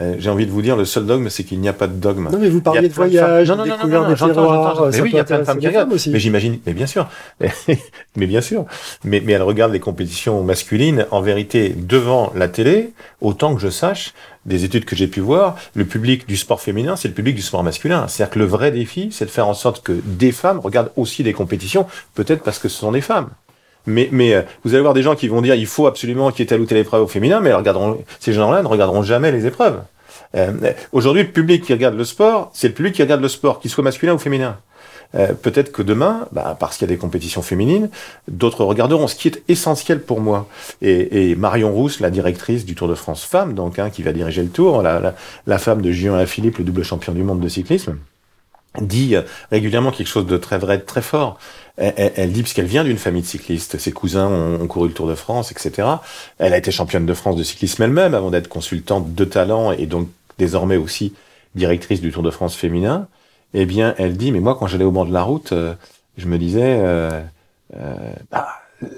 [0.00, 1.94] Euh, J'ai envie de vous dire, le seul dogme, c'est qu'il n'y a pas de
[1.94, 2.28] dogme.
[2.30, 4.74] Non, mais vous parliez de voyage, de Non, non, non, découverte non, des j'entends, terroirs.
[4.76, 4.92] j'entends.
[4.92, 5.92] ça Mais oui, il y a plein de femmes qui regardent.
[5.92, 6.10] aussi.
[6.10, 7.08] Mais j'imagine, mais bien sûr.
[8.16, 8.64] mais bien sûr.
[9.04, 13.70] Mais, mais elles regardent les compétitions masculines, en vérité, devant la télé, autant que je
[13.70, 14.14] sache,
[14.46, 17.42] des études que j'ai pu voir, le public du sport féminin, c'est le public du
[17.42, 18.06] sport masculin.
[18.08, 21.22] C'est-à-dire que le vrai défi, c'est de faire en sorte que des femmes regardent aussi
[21.24, 23.28] des compétitions, peut-être parce que ce sont des femmes.
[23.86, 26.40] Mais, mais euh, vous allez voir des gens qui vont dire il faut absolument qu'il
[26.40, 29.32] y ait telle ou telle épreuve au féminin, mais regarderont, ces gens-là ne regarderont jamais
[29.32, 29.80] les épreuves.
[30.34, 30.52] Euh,
[30.92, 33.70] Aujourd'hui, le public qui regarde le sport, c'est le public qui regarde le sport, qu'il
[33.70, 34.58] soit masculin ou féminin.
[35.14, 37.88] Euh, Peut-être que demain, bah, parce qu'il y a des compétitions féminines,
[38.30, 39.06] d'autres regarderont.
[39.06, 40.46] Ce qui est essentiel pour moi.
[40.82, 44.12] Et, et Marion Rousse, la directrice du Tour de France femme, donc hein, qui va
[44.12, 45.14] diriger le Tour, la, la,
[45.46, 47.96] la femme de Julien Philippe, le double champion du monde de cyclisme,
[48.80, 51.38] dit euh, régulièrement quelque chose de très vrai, de très fort.
[51.76, 55.06] Elle, elle- dit, puisqu'elle vient d'une famille de cyclistes, ses cousins ont, couru le Tour
[55.08, 55.88] de France, etc.
[56.38, 59.86] Elle a été championne de France de cyclisme elle-même avant d'être consultante de talent et
[59.86, 61.14] donc désormais aussi
[61.54, 63.08] directrice du Tour de France féminin.
[63.54, 65.74] Eh bien, elle dit, mais moi, quand j'allais au bord de la route, euh,
[66.16, 67.22] je me disais, euh,
[68.30, 68.48] bah,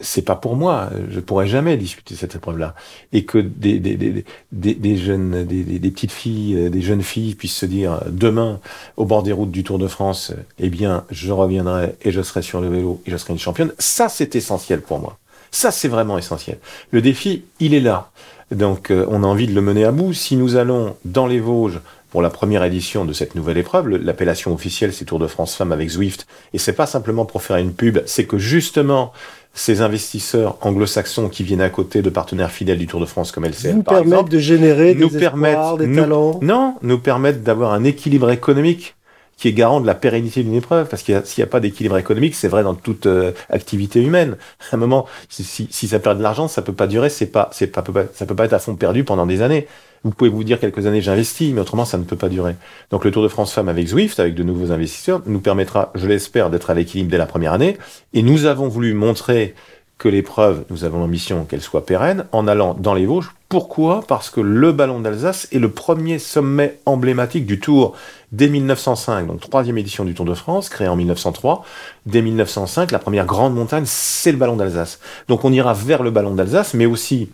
[0.02, 2.74] c'est pas pour moi, je pourrais jamais disputer cette épreuve-là.
[3.12, 7.02] Et que des, des, des, des, des jeunes, des, des, petites filles, euh, des jeunes
[7.02, 8.60] filles puissent se dire, euh, demain,
[8.96, 12.42] au bord des routes du Tour de France, eh bien, je reviendrai et je serai
[12.42, 13.72] sur le vélo et je serai une championne.
[13.78, 15.18] Ça, c'est essentiel pour moi.
[15.50, 16.58] Ça, c'est vraiment essentiel.
[16.90, 18.10] Le défi, il est là.
[18.50, 20.12] Donc, euh, on a envie de le mener à bout.
[20.12, 24.52] Si nous allons dans les Vosges pour la première édition de cette nouvelle épreuve, l'appellation
[24.52, 26.26] officielle, c'est Tour de France Femmes avec Zwift.
[26.52, 29.12] Et c'est pas simplement pour faire une pub, c'est que justement,
[29.52, 33.44] ces investisseurs anglo-saxons qui viennent à côté de partenaires fidèles du Tour de France comme
[33.44, 36.38] LCL, Vous par permettent exemple, de générer nous des permettent, espoirs, des nous- talents.
[36.42, 38.94] non, nous permettent d'avoir un équilibre économique
[39.36, 40.86] qui est garant de la pérennité d'une épreuve.
[40.88, 44.36] Parce qu'il s'il n'y a pas d'équilibre économique, c'est vrai dans toute euh, activité humaine.
[44.70, 47.48] À un moment, si, si ça perd de l'argent, ça peut pas durer, c'est pas,
[47.52, 47.82] c'est pas,
[48.14, 49.66] ça peut pas être à fond perdu pendant des années.
[50.02, 52.56] Vous pouvez vous dire quelques années j'investis, mais autrement ça ne peut pas durer.
[52.90, 56.06] Donc le Tour de France Femmes avec Zwift, avec de nouveaux investisseurs, nous permettra, je
[56.06, 57.76] l'espère, d'être à l'équilibre dès la première année.
[58.14, 59.54] Et nous avons voulu montrer
[60.00, 63.32] que l'épreuve, nous avons l'ambition qu'elle soit pérenne, en allant dans les Vosges.
[63.50, 64.02] Pourquoi?
[64.08, 67.94] Parce que le Ballon d'Alsace est le premier sommet emblématique du Tour
[68.32, 71.66] dès 1905, donc troisième édition du Tour de France, créé en 1903.
[72.06, 75.00] Dès 1905, la première grande montagne, c'est le Ballon d'Alsace.
[75.28, 77.28] Donc on ira vers le Ballon d'Alsace, mais aussi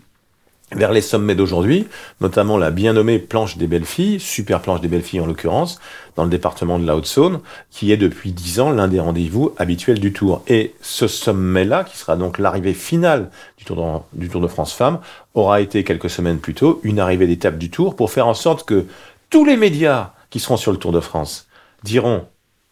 [0.73, 1.87] vers les sommets d'aujourd'hui,
[2.19, 5.79] notamment la bien nommée Planche des Belles Filles, super Planche des Belles Filles en l'occurrence,
[6.15, 7.39] dans le département de la Haute-Saône,
[7.71, 10.43] qui est depuis dix ans l'un des rendez-vous habituels du Tour.
[10.47, 14.73] Et ce sommet-là, qui sera donc l'arrivée finale du Tour, de, du Tour de France
[14.73, 14.99] Femmes,
[15.33, 18.65] aura été quelques semaines plus tôt une arrivée d'étape du Tour pour faire en sorte
[18.65, 18.85] que
[19.29, 21.47] tous les médias qui seront sur le Tour de France
[21.83, 22.25] diront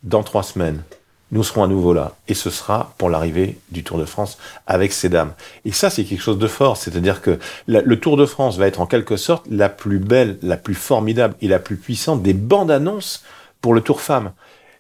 [0.03, 0.83] dans trois semaines,
[1.31, 2.15] nous serons à nouveau là.
[2.27, 5.33] Et ce sera pour l'arrivée du Tour de France avec ces dames.
[5.65, 6.77] Et ça, c'est quelque chose de fort.
[6.77, 10.57] C'est-à-dire que le Tour de France va être en quelque sorte la plus belle, la
[10.57, 13.23] plus formidable et la plus puissante des bandes annonces
[13.61, 14.31] pour le Tour Femmes.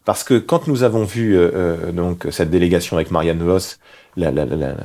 [0.05, 3.79] Parce que quand nous avons vu euh, euh, donc cette délégation avec Marianne Voss,
[4.15, 4.75] la, la, la, la,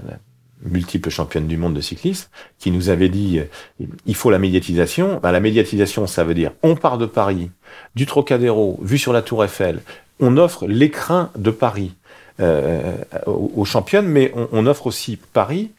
[0.62, 5.20] multiple championne du monde de cyclisme, qui nous avait dit euh, il faut la médiatisation.
[5.22, 7.50] Ben, la médiatisation, ça veut dire on part de Paris,
[7.94, 9.80] du Trocadéro, vu sur la Tour Eiffel,
[10.20, 11.92] on offre l'écrin de Paris
[12.40, 12.94] euh,
[13.26, 15.70] aux, championnes, mais on, offre aussi Paris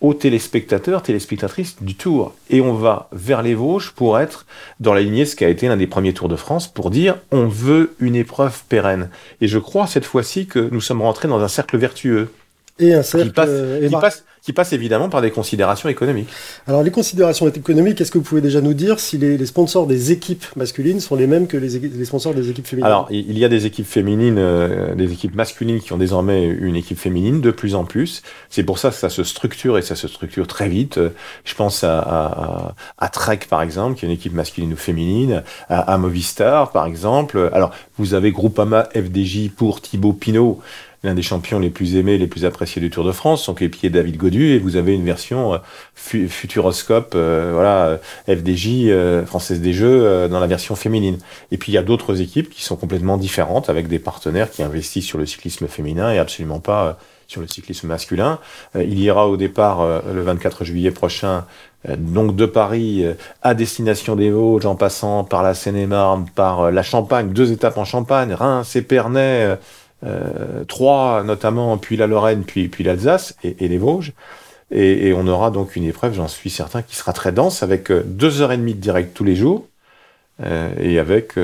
[0.00, 2.34] aux téléspectateurs, téléspectatrices du Tour.
[2.50, 4.46] Et on va vers les Vosges pour être
[4.80, 7.16] dans la lignée, ce qui a été l'un des premiers Tours de France, pour dire
[7.30, 9.08] on veut une épreuve pérenne.
[9.40, 12.30] Et je crois cette fois-ci que nous sommes rentrés dans un cercle vertueux.
[12.78, 13.28] Et un cercle...
[13.28, 13.50] qui passe
[13.88, 14.24] qui passe
[14.72, 16.28] évidemment par des considérations économiques.
[16.66, 20.12] Alors les considérations économiques, est-ce que vous pouvez déjà nous dire si les, sponsors des
[20.12, 22.86] équipes masculines sont les mêmes que les, sponsors des équipes féminines?
[22.86, 26.76] Alors il y a des équipes féminines, euh, des équipes masculines qui ont désormais une
[26.76, 28.22] équipe féminine de plus en plus.
[28.48, 31.00] C'est pour ça que ça se structure et ça se structure très vite.
[31.44, 35.42] Je pense à, à, à Trek par exemple, qui est une équipe masculine ou féminine,
[35.68, 37.50] à, à Movistar par exemple.
[37.52, 40.60] Alors vous avez Groupama FDJ pour Thibaut Pinot
[41.02, 43.88] l'un des champions les plus aimés, les plus appréciés du Tour de France, son coéquipier
[43.88, 45.58] David Godu, et vous avez une version euh,
[45.94, 51.18] Futuroscope, euh, voilà, euh, FDJ, Française des Jeux, dans la version féminine.
[51.52, 54.62] Et puis il y a d'autres équipes qui sont complètement différentes, avec des partenaires qui
[54.62, 58.40] investissent sur le cyclisme féminin et absolument pas sur le cyclisme masculin.
[58.74, 61.44] il y aura au départ le 24 juillet prochain
[61.88, 63.04] donc de Paris
[63.42, 67.84] à destination des Vosges, en passant par la Seine-et-Marne, par la Champagne, deux étapes en
[67.84, 69.56] Champagne, Reims, Épernay,
[70.04, 74.12] euh, trois notamment, puis la Lorraine, puis, puis l'Alsace et, les Vosges.
[74.70, 78.02] Et, on aura donc une épreuve, j'en suis certain, qui sera très dense, avec euh,
[78.06, 79.66] deux heures et demie de direct tous les jours,
[80.42, 81.34] euh, et avec,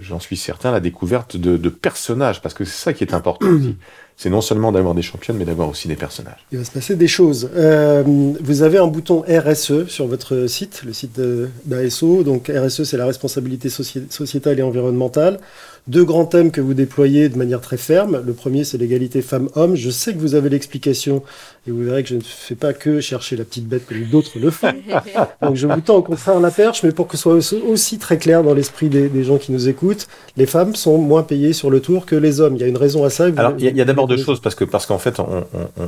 [0.00, 3.48] j'en suis certain, la découverte de, de personnages, parce que c'est ça qui est important
[3.48, 3.76] aussi
[4.18, 6.44] c'est non seulement d'avoir des championnes, mais d'avoir aussi des personnages.
[6.50, 7.50] Il va se passer des choses.
[7.54, 11.20] Euh, vous avez un bouton RSE sur votre site, le site
[11.64, 12.24] d'ASO.
[12.24, 15.38] Donc RSE, c'est la responsabilité sociétale et environnementale.
[15.88, 18.22] Deux grands thèmes que vous déployez de manière très ferme.
[18.24, 19.74] Le premier, c'est l'égalité femmes-hommes.
[19.74, 21.22] Je sais que vous avez l'explication,
[21.66, 24.38] et vous verrez que je ne fais pas que chercher la petite bête comme d'autres
[24.38, 24.68] le font.
[25.42, 28.18] Donc je vous tends au contraire la perche, mais pour que ce soit aussi très
[28.18, 31.80] clair dans l'esprit des, gens qui nous écoutent, les femmes sont moins payées sur le
[31.80, 32.56] tour que les hommes.
[32.56, 33.24] Il y a une raison à ça.
[33.34, 35.18] Alors, il y a d'abord de choses parce que parce qu'en fait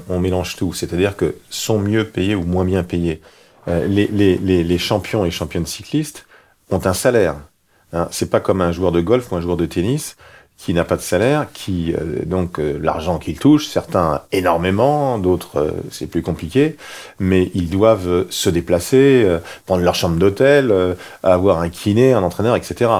[0.09, 3.21] on, mélange tout, c'est-à-dire que sont mieux payés ou moins bien payés.
[3.69, 6.25] Euh, les, les, les, champions et championnes cyclistes
[6.71, 7.37] ont un salaire.
[7.93, 8.09] Hein.
[8.11, 10.17] C'est pas comme un joueur de golf ou un joueur de tennis
[10.63, 15.59] qui n'a pas de salaire, qui euh, donc euh, l'argent qu'ils touchent, certains énormément, d'autres
[15.59, 16.77] euh, c'est plus compliqué,
[17.19, 19.27] mais ils doivent se déplacer,
[19.65, 20.73] prendre leur chambre d'hôtel,
[21.23, 22.91] avoir un kiné, un entraîneur, etc.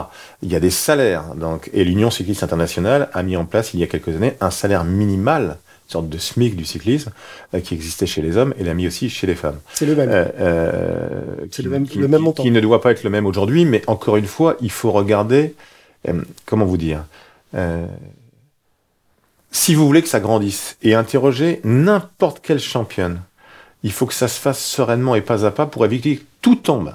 [0.43, 3.81] Il y a des salaires, donc et l'Union cycliste internationale a mis en place il
[3.81, 5.59] y a quelques années un salaire minimal
[5.91, 7.13] sorte de SMIC du cyclisme
[7.65, 9.59] qui existait chez les hommes et l'a mis aussi chez les femmes.
[9.75, 10.11] C'est le même.
[11.51, 12.43] c'est le même, le même montant.
[12.43, 15.55] Qui ne doit pas être le même aujourd'hui, mais encore une fois, il faut regarder,
[16.47, 17.05] comment vous dire,
[17.55, 17.87] euh,
[19.51, 23.21] si vous voulez que ça grandisse et interroger n'importe quelle championne,
[23.83, 26.57] il faut que ça se fasse sereinement et pas à pas pour éviter que tout
[26.57, 26.95] tombe.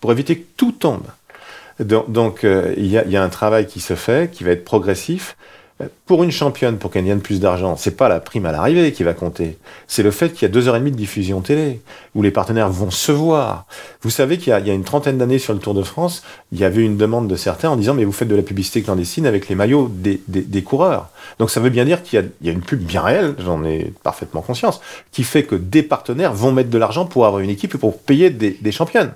[0.00, 1.06] Pour éviter que tout tombe.
[1.80, 5.36] Donc, euh, il y, a, un travail qui se fait, qui va être progressif,
[6.06, 9.02] pour une championne, pour qu'elle gagne plus d'argent, c'est pas la prime à l'arrivée qui
[9.02, 9.58] va compter.
[9.88, 11.80] C'est le fait qu'il y a deux heures et demie de diffusion télé,
[12.14, 13.66] où les partenaires vont se voir.
[14.02, 16.64] Vous savez qu'il y, a une trentaine d'années sur le Tour de France, il y
[16.64, 19.48] avait une demande de certains en disant, mais vous faites de la publicité clandestine avec
[19.48, 21.08] les maillots des, coureurs.
[21.40, 24.42] Donc ça veut bien dire qu'il y, a une pub bien réelle, j'en ai parfaitement
[24.42, 27.78] conscience, qui fait que des partenaires vont mettre de l'argent pour avoir une équipe et
[27.78, 29.12] pour payer des, championnes.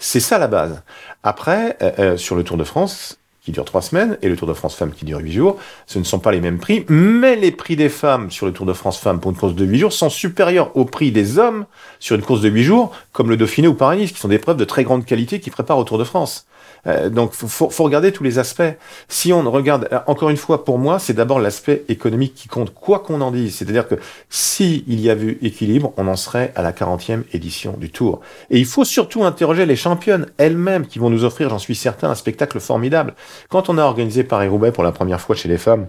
[0.00, 0.82] C'est ça la base.
[1.22, 4.48] Après, euh, euh, sur le Tour de France, qui dure trois semaines et le Tour
[4.48, 5.56] de France Femmes qui dure huit jours.
[5.86, 8.66] Ce ne sont pas les mêmes prix, mais les prix des femmes sur le Tour
[8.66, 11.66] de France Femmes pour une course de huit jours sont supérieurs aux prix des hommes
[11.98, 14.56] sur une course de huit jours, comme le Dauphiné ou Paris-Nice, qui sont des preuves
[14.56, 16.46] de très grande qualité qui préparent au Tour de France.
[16.86, 18.62] Euh, donc, faut, faut, regarder tous les aspects.
[19.08, 22.72] Si on regarde, euh, encore une fois, pour moi, c'est d'abord l'aspect économique qui compte,
[22.72, 23.56] quoi qu'on en dise.
[23.56, 23.96] C'est-à-dire que
[24.28, 28.20] si il y a eu équilibre, on en serait à la 40e édition du Tour.
[28.50, 32.10] Et il faut surtout interroger les championnes elles-mêmes qui vont nous offrir, j'en suis certain,
[32.10, 33.14] un spectacle formidable.
[33.48, 35.88] Quand on a organisé Paris-Roubaix pour la première fois chez les femmes,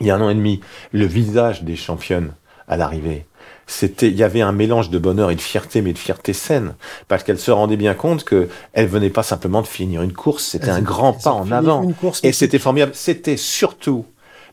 [0.00, 0.60] il y a un an et demi,
[0.92, 2.32] le visage des championnes
[2.68, 3.26] à l'arrivée,
[3.70, 6.74] c'était, il y avait un mélange de bonheur et de fierté, mais de fierté saine,
[7.06, 10.44] parce qu'elle se rendait bien compte que elle venait pas simplement de finir une course,
[10.44, 11.86] c'était un grand pas en avant,
[12.22, 12.92] et c'était formidable.
[12.94, 14.04] C'était surtout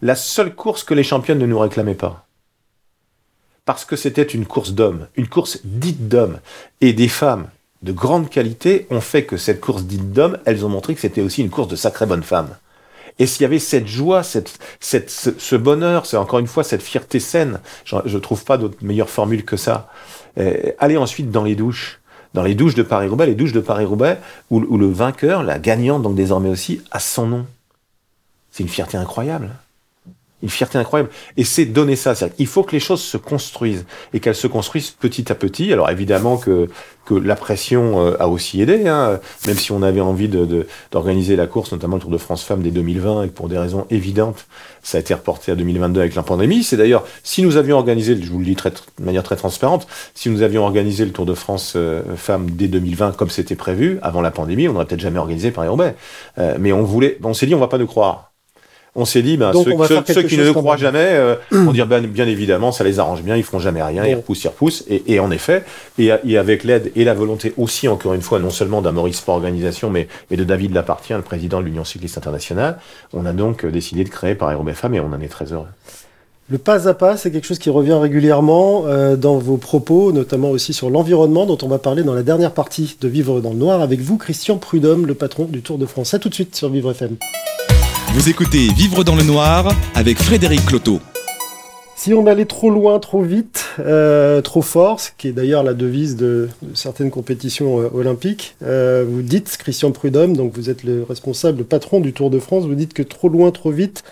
[0.01, 2.27] la seule course que les championnes ne nous réclamaient pas,
[3.65, 6.39] parce que c'était une course d'hommes, une course dite d'hommes,
[6.81, 7.47] et des femmes
[7.81, 11.21] de grande qualité ont fait que cette course dite d'hommes, elles ont montré que c'était
[11.21, 12.55] aussi une course de sacrées bonnes femmes.
[13.19, 17.19] Et s'il y avait cette joie, cette, ce, bonheur, c'est encore une fois cette fierté
[17.19, 19.89] saine, je ne trouve pas d'autre meilleure formule que ça.
[20.37, 21.99] Euh, allez ensuite dans les douches,
[22.33, 24.19] dans les douches de Paris-Roubaix, les douches de Paris-Roubaix,
[24.51, 27.45] où, le vainqueur, la gagnante donc désormais aussi, a son nom.
[28.51, 29.49] C'est une fierté incroyable
[30.43, 31.09] une fierté incroyable.
[31.35, 32.13] Et c'est donner ça.
[32.37, 35.73] Il faut que les choses se construisent et qu'elles se construisent petit à petit.
[35.73, 36.69] Alors évidemment que,
[37.05, 41.41] que la pression euh, a aussi aidé, hein, même si on avait envie d'organiser de,
[41.41, 43.87] la course, notamment le Tour de France Femmes dès 2020, et que pour des raisons
[43.89, 44.45] évidentes,
[44.83, 46.63] ça a été reporté à 2022 avec la pandémie.
[46.63, 49.87] C'est d'ailleurs, si nous avions organisé, je vous le dis très, de manière très transparente,
[50.13, 53.97] si nous avions organisé le Tour de France euh, Femmes dès 2020 comme c'était prévu,
[54.03, 55.95] avant la pandémie, on n'aurait peut-être jamais organisé Paris-Roubaix.
[56.37, 58.26] Euh, mais on voulait, on s'est dit, on va pas nous croire
[58.97, 62.71] on s'est dit, ben, ceux, qui ne croient jamais euh, vont dire bien, bien, évidemment,
[62.71, 64.83] ça les arrange bien, ils font jamais rien, ils repoussent, ils repoussent.
[64.89, 65.63] Et, en effet,
[65.99, 69.91] et, avec l'aide et la volonté aussi, encore une fois, non seulement d'Amoris Sport Organisation,
[69.91, 72.79] mais, mais de David Lapartien, le président de l'Union cycliste internationale,
[73.13, 75.67] on a donc euh, décidé de créer par Femmes et on en est très heureux.
[76.49, 80.49] Le pas à pas, c'est quelque chose qui revient régulièrement euh, dans vos propos, notamment
[80.49, 83.57] aussi sur l'environnement, dont on va parler dans la dernière partie de Vivre dans le
[83.57, 86.15] Noir avec vous, Christian Prudhomme, le patron du Tour de France.
[86.15, 87.17] À tout de suite sur Vivre FM.
[88.13, 90.99] Vous écoutez Vivre dans le noir avec Frédéric Cloteau.
[91.97, 95.73] Si on allait trop loin, trop vite, euh, trop fort, ce qui est d'ailleurs la
[95.73, 101.03] devise de, certaines compétitions euh, olympiques, euh, vous dites, Christian Prudhomme, donc vous êtes le
[101.03, 104.03] responsable, le patron du Tour de France, vous dites que trop loin, trop vite,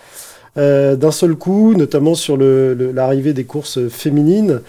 [0.58, 4.62] d'un seul coup, notamment sur l'arrivée des courses féminines,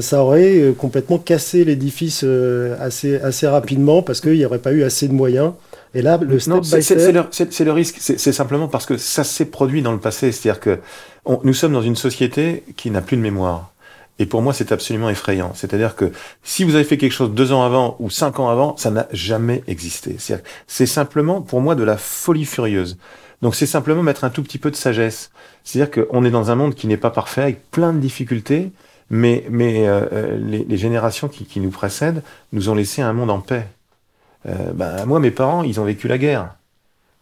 [0.00, 2.24] ça aurait complètement cassé l'édifice
[2.80, 5.52] assez rapidement parce qu'il n'y aurait pas eu assez de moyens.
[5.94, 7.96] Et là, le step C'est le, risque.
[7.98, 10.32] C'est simplement parce que ça s'est produit dans le passé.
[10.32, 10.80] C'est-à-dire que
[11.44, 13.70] nous sommes dans une société qui n'a plus de mémoire.
[14.18, 15.52] Et pour moi, c'est absolument effrayant.
[15.54, 18.76] C'est-à-dire que si vous avez fait quelque chose deux ans avant ou cinq ans avant,
[18.76, 20.16] ça n'a jamais existé.
[20.66, 22.96] C'est simplement, pour moi, de la folie furieuse.
[23.42, 25.30] Donc c'est simplement mettre un tout petit peu de sagesse.
[25.64, 28.70] C'est-à-dire qu'on est dans un monde qui n'est pas parfait, avec plein de difficultés,
[29.10, 33.12] mais, mais euh, euh, les, les, générations qui, qui nous précèdent nous ont laissé un
[33.12, 33.66] monde en paix.
[34.46, 36.54] Euh, ben, moi, mes parents, ils ont vécu la guerre.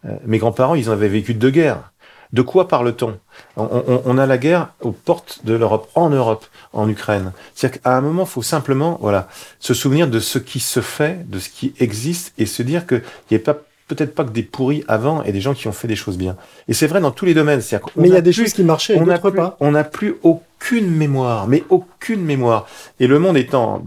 [0.04, 1.92] Euh, mes grands-parents, ils en avaient vécu deux guerres.
[2.32, 3.18] De quoi parle-t-on?
[3.56, 7.32] On, a la guerre aux portes de l'Europe, en Europe, en Ukraine.
[7.54, 9.28] C'est-à-dire qu'à un moment, il faut simplement voilà,
[9.60, 13.02] se souvenir de ce qui se fait, de ce qui existe, et se dire qu'il
[13.30, 15.88] n'y a pas peut-être pas que des pourris avant et des gens qui ont fait
[15.88, 16.36] des choses bien.
[16.68, 17.60] Et c'est vrai dans tous les domaines.
[17.96, 19.56] Mais il y a des choses qui marchaient, on n'a pas.
[19.60, 22.66] On n'a plus aucune mémoire, mais aucune mémoire.
[22.98, 23.84] Et le monde étant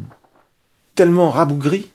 [0.93, 1.89] tellement rabougri,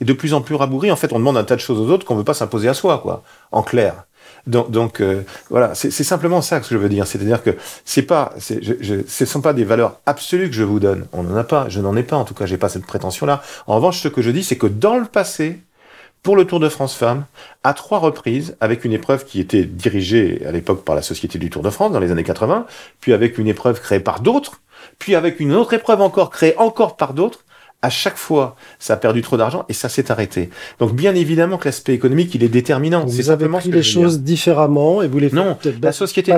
[0.00, 0.90] et de plus en plus rabougri.
[0.90, 2.74] En fait, on demande un tas de choses aux autres qu'on veut pas s'imposer à
[2.74, 3.22] soi, quoi.
[3.52, 4.04] En clair.
[4.46, 7.06] Donc, donc euh, voilà, c'est simplement ça que je veux dire.
[7.06, 10.80] C'est-à-dire que c'est pas, je, je, ce sont pas des valeurs absolues que je vous
[10.80, 11.06] donne.
[11.12, 11.68] On n'en a pas.
[11.68, 12.16] Je n'en ai pas.
[12.16, 13.42] En tout cas, j'ai pas cette prétention-là.
[13.66, 15.60] En revanche, ce que je dis, c'est que dans le passé,
[16.22, 17.24] pour le Tour de France Femmes,
[17.64, 21.50] à trois reprises, avec une épreuve qui était dirigée à l'époque par la Société du
[21.50, 22.66] Tour de France dans les années 80,
[23.00, 24.60] puis avec une épreuve créée par d'autres,
[24.98, 27.44] puis avec une autre épreuve encore créée encore par d'autres,
[27.80, 30.50] à chaque fois, ça a perdu trop d'argent et ça s'est arrêté.
[30.80, 33.06] Donc bien évidemment que l'aspect économique, il est déterminant.
[33.06, 36.32] C'est simplement pris les choses différemment et vous les Non, la société,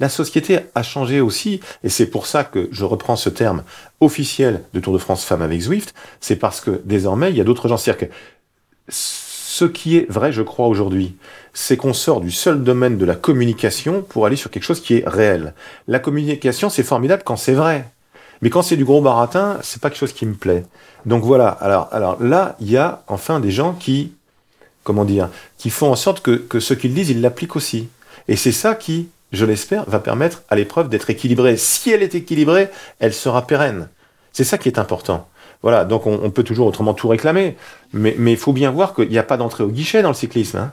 [0.00, 3.64] la, société a changé aussi et c'est pour ça que je reprends ce terme
[4.00, 5.92] officiel de Tour de France Femmes avec Zwift.
[6.20, 7.76] C'est parce que désormais, il y a d'autres gens.
[7.76, 8.14] C'est-à-dire que
[8.88, 11.16] ce qui est vrai, je crois, aujourd'hui,
[11.52, 14.98] c'est qu'on sort du seul domaine de la communication pour aller sur quelque chose qui
[14.98, 15.54] est réel.
[15.88, 17.90] La communication, c'est formidable quand c'est vrai.
[18.42, 20.64] Mais quand c'est du gros baratin, c'est pas quelque chose qui me plaît.
[21.04, 21.48] Donc voilà.
[21.48, 24.12] Alors, alors là, il y a enfin des gens qui,
[24.84, 27.88] comment dire, qui font en sorte que, que ce qu'ils disent, ils l'appliquent aussi.
[28.28, 31.56] Et c'est ça qui, je l'espère, va permettre à l'épreuve d'être équilibrée.
[31.56, 33.88] Si elle est équilibrée, elle sera pérenne.
[34.32, 35.28] C'est ça qui est important.
[35.62, 37.56] Voilà, donc on, peut toujours autrement tout réclamer,
[37.92, 40.58] mais il faut bien voir qu'il n'y a pas d'entrée au guichet dans le cyclisme.
[40.58, 40.72] Hein.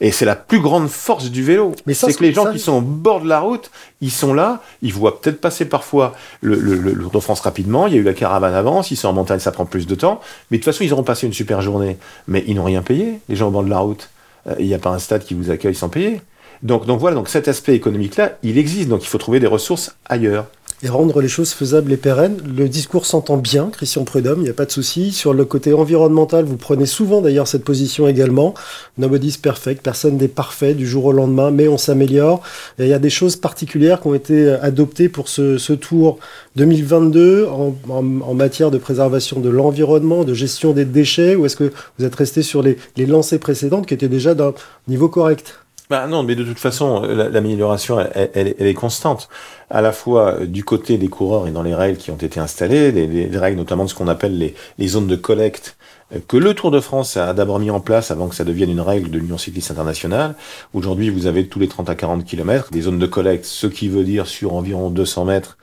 [0.00, 1.72] Et c'est la plus grande force du vélo.
[1.86, 3.70] Mais ça, c'est que les gens ça- qui sont au bord de la route,
[4.02, 7.40] ils sont là, ils voient peut-être passer parfois le, le, le- le Tour de France
[7.40, 9.86] rapidement, il y a eu la caravane avant, s'ils sont en montagne, ça prend plus
[9.86, 10.20] de temps,
[10.50, 11.96] mais de toute façon, ils auront passé une super journée.
[12.28, 14.10] Mais ils n'ont rien payé, les gens au bord de la route.
[14.48, 16.20] Euh, Il n'y a pas un stade qui vous accueille sans payer.
[16.62, 19.94] Donc, donc voilà, donc cet aspect économique-là, il existe, donc il faut trouver des ressources
[20.06, 20.46] ailleurs.
[20.82, 22.36] Et rendre les choses faisables et pérennes.
[22.56, 25.10] Le discours s'entend bien, Christian Prudhomme, il n'y a pas de souci.
[25.12, 28.52] Sur le côté environnemental, vous prenez souvent d'ailleurs cette position également.
[28.98, 32.42] Nobody's perfect, personne n'est parfait du jour au lendemain, mais on s'améliore.
[32.78, 36.18] Et il y a des choses particulières qui ont été adoptées pour ce, ce tour
[36.56, 41.56] 2022 en, en- en matière de préservation de l'environnement, de gestion des déchets, ou est-ce
[41.56, 44.52] que vous êtes resté sur les, les lancées précédentes qui étaient déjà d'un
[44.88, 45.54] niveau correct?
[45.88, 48.00] Bah non, mais de toute façon, la- l'amélioration,
[48.34, 49.28] elle, est constante.
[49.70, 52.40] À la fois euh, du côté des coureurs et dans les règles qui ont été
[52.40, 55.76] installées, les, les- les règles notamment de ce qu'on appelle les, les zones de collecte,
[56.12, 58.70] euh, que le Tour de France a d'abord mis en place avant que ça devienne
[58.70, 60.34] une règle de l'Union cycliste internationale.
[60.74, 63.88] Aujourd'hui, vous avez tous les 30 à 40 km des zones de collecte, ce qui
[63.88, 65.56] veut dire sur environ 200 mètres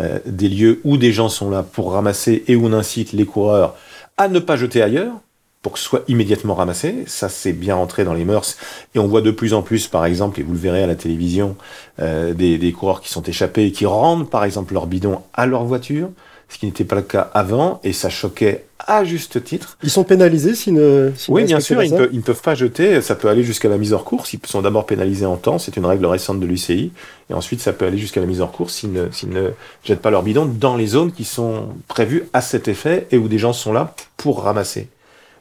[0.00, 3.26] euh, des lieux où des gens sont là pour ramasser et où on incite les
[3.26, 3.76] coureurs
[4.16, 5.12] à ne pas jeter ailleurs
[5.62, 7.04] pour que ce soit immédiatement ramassé.
[7.06, 8.56] Ça, c'est bien entré dans les mœurs.
[8.94, 10.94] Et on voit de plus en plus, par exemple, et vous le verrez à la
[10.94, 11.56] télévision,
[12.00, 15.46] euh, des, des coureurs qui sont échappés et qui rendent, par exemple, leur bidon à
[15.46, 16.10] leur voiture,
[16.48, 19.76] ce qui n'était pas le cas avant, et ça choquait à juste titre.
[19.82, 22.22] Ils sont pénalisés s'ils ne Oui, bien sûr, pas ils, ça ne peuvent, ils ne
[22.22, 25.26] peuvent pas jeter, ça peut aller jusqu'à la mise hors course, ils sont d'abord pénalisés
[25.26, 26.92] en temps, c'est une règle récente de l'UCI,
[27.28, 29.50] et ensuite ça peut aller jusqu'à la mise hors course s'ils ne, s'ils ne
[29.84, 33.28] jettent pas leur bidon dans les zones qui sont prévues à cet effet et où
[33.28, 34.88] des gens sont là pour ramasser.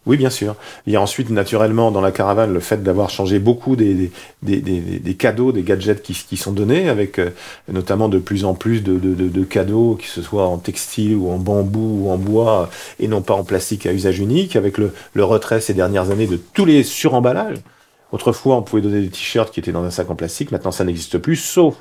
[0.07, 0.55] Oui, bien sûr.
[0.85, 3.93] Il y a ensuite, naturellement, dans la caravane, le fait d'avoir changé beaucoup des,
[4.41, 7.31] des, des, des- cadeaux, des gadgets qui, qui sont donnés, avec euh,
[7.67, 11.15] notamment de plus en plus de, de, de, de cadeaux, que ce soit en textile
[11.15, 12.69] ou en bambou ou en bois,
[13.01, 16.27] et non pas en plastique à usage unique, avec le, le retrait ces dernières années
[16.27, 17.57] de tous les suremballages.
[18.13, 20.85] Autrefois, on pouvait donner des t-shirts qui étaient dans un sac en plastique, maintenant ça
[20.85, 21.75] n'existe plus, sauf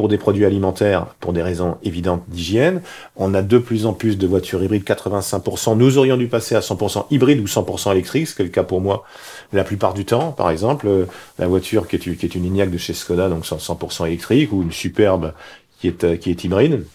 [0.00, 2.80] pour des produits alimentaires, pour des raisons évidentes d'hygiène.
[3.16, 5.76] On a de plus en plus de voitures hybrides, 85%.
[5.76, 8.62] Nous aurions dû passer à 100% hybride ou 100% électrique, ce qui est le cas
[8.62, 9.04] pour moi
[9.52, 10.32] la plupart du temps.
[10.32, 11.04] Par exemple, euh,
[11.38, 14.06] la voiture qui est, une- qui est une Enyaq de chez Skoda, donc 100%, 100%
[14.06, 15.34] électrique, ou une superbe
[15.78, 16.86] qui est, euh, qui est hybride.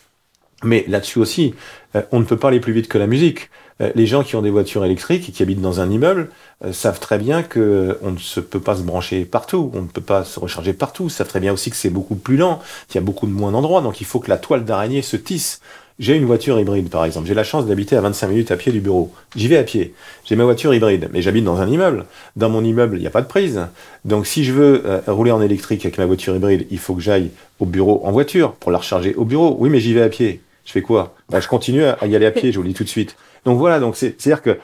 [0.64, 1.54] Mais là-dessus aussi,
[1.96, 3.52] euh, on ne peut pas aller plus vite que la musique.
[3.82, 6.30] Euh, les gens qui ont des voitures électriques et qui habitent dans un immeuble
[6.64, 9.82] euh, savent très bien que euh, on ne se peut pas se brancher partout, on
[9.82, 11.10] ne peut pas se recharger partout.
[11.10, 13.52] Savent très bien aussi que c'est beaucoup plus lent, qu'il y a beaucoup de moins
[13.52, 15.60] d'endroits, donc il faut que la toile d'araignée se tisse.
[15.98, 17.26] J'ai une voiture hybride, par exemple.
[17.26, 19.14] J'ai la chance d'habiter à 25 minutes à pied du bureau.
[19.34, 19.94] J'y vais à pied.
[20.26, 22.06] J'ai ma voiture hybride, mais j'habite dans un immeuble.
[22.36, 23.62] Dans mon immeuble, il n'y a pas de prise.
[24.04, 27.32] Donc, si je veux rouler en électrique avec ma voiture hybride, il faut que j'aille
[27.60, 29.56] au bureau en voiture pour la recharger au bureau.
[29.58, 30.42] Oui, mais j'y vais à pied.
[30.66, 31.16] Je fais quoi?
[31.30, 33.16] Bah, Je continue à y aller à pied, je vous le dis tout de suite.
[33.46, 34.60] Donc voilà, donc c'est- c'est-à-dire que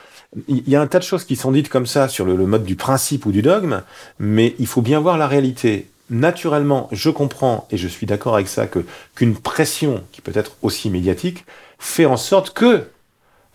[0.48, 2.46] il y a un tas de choses qui sont dites comme ça sur le, le
[2.46, 3.82] mode du principe ou du dogme,
[4.20, 5.88] mais il faut bien voir la réalité.
[6.10, 8.80] Naturellement, je comprends et je suis d'accord avec ça que
[9.16, 11.46] qu'une pression qui peut être aussi médiatique
[11.80, 12.86] fait en sorte que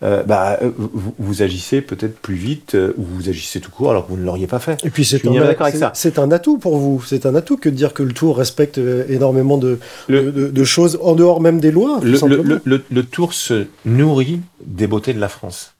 [0.03, 3.89] euh, bah, euh, vous, vous agissez peut-être plus vite euh, ou vous agissez tout court
[3.89, 4.77] alors que vous ne l'auriez pas fait.
[4.85, 5.91] Et puis c'est Je suis un, bien d'accord avec c'est- ça.
[5.95, 7.01] c'est un atout pour vous.
[7.03, 10.47] C'est un atout que de dire que le Tour respecte euh, énormément de, Le- de,
[10.49, 11.99] de- choses en dehors même des lois.
[12.03, 15.73] Le, le, le, tour se nourrit des beautés de la France.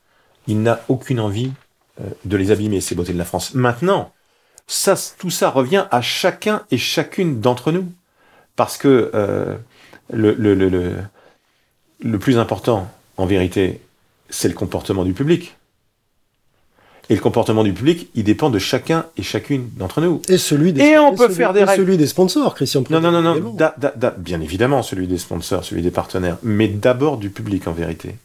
[0.48, 1.52] Il n'a aucune envie
[2.02, 3.54] euh, de les abîmer, ces beautés de la France.
[3.54, 4.12] Maintenant,
[4.66, 7.86] ça, tout ça revient à chacun et chacune d'entre nous.
[8.56, 9.56] Parce que euh,
[10.12, 10.92] le, le, le, le,
[12.04, 13.80] le plus important, en vérité,
[14.30, 15.56] c'est le comportement du public.
[17.10, 20.22] Et le comportement du public, il dépend de chacun et chacune d'entre nous.
[20.28, 21.84] Et celui des, Et on peut celui- faire des et règles.
[21.84, 22.84] celui des sponsors, Christian.
[22.90, 23.32] Non, non, non, non.
[23.36, 23.54] également.
[23.54, 27.66] da- da- da- bien évidemment, celui des sponsors, celui des partenaires, mais d'abord du public
[27.68, 28.16] en vérité.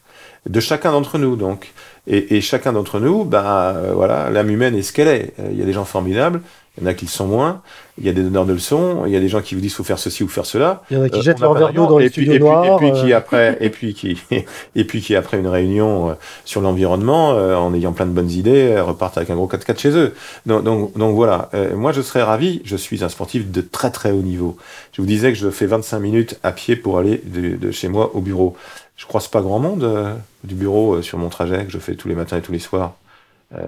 [0.51, 1.73] De chacun d'entre nous, donc.
[2.09, 5.33] Et, et chacun d'entre nous, bah, euh, voilà, l'âme humaine est ce qu'elle est.
[5.39, 6.43] Euh, Il y a des gens formidables,
[6.79, 7.61] il y en a qui le sont moins,
[7.99, 9.75] il y a des donneurs de leçons, il y a des gens qui vous disent
[9.75, 10.83] faut faire ceci ou faire cela.
[10.91, 12.45] Il y en a qui Euh, jettent leur verre d'eau dans les studios et puis-
[12.45, 12.83] noirs.
[12.83, 14.19] Et puis, qui euh, après, et puis qui,
[14.75, 16.15] et puis qui après une réunion euh,
[16.47, 19.79] sur l'environnement, euh, en ayant plein de bonnes idées, euh, repartent avec un gros 4x4
[19.79, 20.15] chez eux.
[20.47, 21.51] Donc, donc, donc voilà.
[21.53, 22.63] Euh, moi, je serais ravi.
[22.65, 24.57] Je suis un sportif de très très haut niveau.
[24.95, 27.89] Je vous disais que je fais 25 minutes à pied pour aller de, de chez
[27.89, 28.57] moi au bureau.
[28.97, 30.15] Je croise pas grand monde euh,
[30.45, 32.59] du bureau euh, sur mon trajet que je fais tous les matins et tous les
[32.61, 32.95] soirs.
[33.55, 33.59] Euh,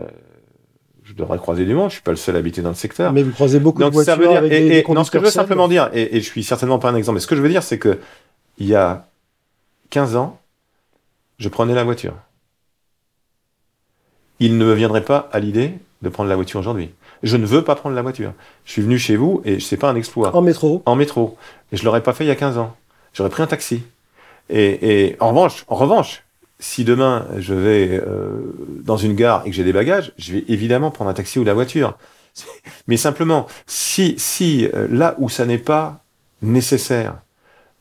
[1.04, 1.90] je devrais croiser du monde.
[1.90, 3.12] Je suis pas le seul à habiter dans le secteur.
[3.12, 4.94] Mais vous croisez beaucoup Donc de voitures ça veut dire, avec et, des, et- des
[4.94, 7.14] non, ce que je veux simplement dire, et, et je suis certainement pas un exemple,
[7.16, 8.00] mais ce que je veux dire, c'est que
[8.58, 9.06] il y a
[9.90, 10.40] 15 ans,
[11.38, 12.14] je prenais la voiture.
[14.40, 16.90] Il ne me viendrait pas à l'idée de prendre la voiture aujourd'hui.
[17.22, 18.32] Je ne veux pas prendre la voiture.
[18.64, 20.34] Je suis venu chez vous et c'est pas un exploit.
[20.36, 20.82] En métro.
[20.86, 21.36] En métro.
[21.72, 22.76] Et je l'aurais pas fait il y a 15 ans.
[23.12, 23.82] J'aurais pris un taxi.
[24.50, 26.23] Et, et en revanche, en revanche,
[26.64, 30.44] si demain je vais euh, dans une gare et que j'ai des bagages, je vais
[30.48, 31.98] évidemment prendre un taxi ou la voiture.
[32.88, 36.02] Mais simplement, si, si euh, là où ça n'est pas
[36.40, 37.18] nécessaire,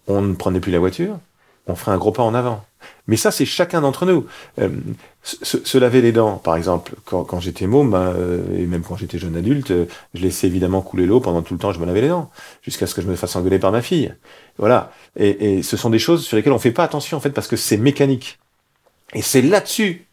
[0.08, 1.18] on ne prenait plus la voiture,
[1.66, 2.66] on ferait un gros pas en avant.
[3.08, 4.26] Mais ça, c'est chacun d'entre nous.
[4.60, 4.68] Euh,
[5.24, 8.14] se, laver les dents, par exemple, quand, j'étais môme, ben,
[8.58, 9.72] et même quand j'étais jeune adulte,
[10.14, 12.30] je laissais évidemment couler l'eau pendant tout le temps, je me lavais les dents,
[12.62, 14.14] jusqu'à ce que je me fasse engueuler par ma fille.
[14.58, 14.92] Voilà.
[15.16, 17.48] Et, et ce sont des choses sur lesquelles on fait pas attention, en fait, parce
[17.48, 18.40] que c'est mécanique.
[19.14, 20.06] Et c'est là-dessus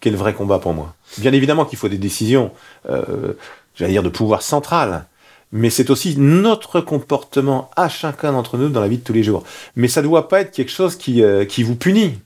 [0.00, 0.94] qu'est le vrai combat pour moi.
[1.18, 2.52] Bien évidemment qu'il faut des décisions,
[2.88, 3.34] euh,
[3.74, 5.06] j'allais dire, de pouvoir central
[5.54, 9.22] mais c'est aussi notre comportement à chacun d'entre nous dans la vie de tous les
[9.22, 9.44] jours.
[9.76, 12.18] Mais ça ne doit pas être quelque chose qui, euh, qui vous punit.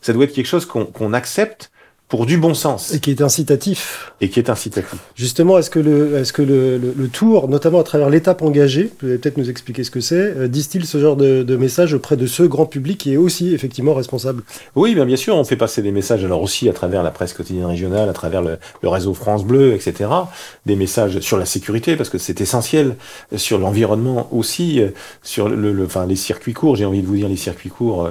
[0.00, 1.70] Ça doit être quelque chose qu'on accepte
[2.12, 2.92] pour du bon sens.
[2.92, 4.12] Et qui est incitatif.
[4.20, 4.98] Et qui est incitatif.
[5.14, 9.08] Justement, est-ce que le, est-ce que le, le, tour, notamment à travers l'étape engagée, vous
[9.08, 12.18] allez peut-être nous expliquer ce que c'est, euh, distille ce genre de, de, message auprès
[12.18, 14.42] de ce grand public qui est aussi effectivement responsable?
[14.76, 17.32] Oui, bien, bien sûr, on fait passer des messages alors aussi à travers la presse
[17.32, 20.10] quotidienne régionale, à travers le, le réseau France Bleu, etc.
[20.66, 22.96] Des messages sur la sécurité parce que c'est essentiel,
[23.36, 24.90] sur l'environnement aussi, euh,
[25.22, 26.76] sur le, enfin les circuits courts.
[26.76, 28.10] J'ai envie de vous dire les circuits courts, euh,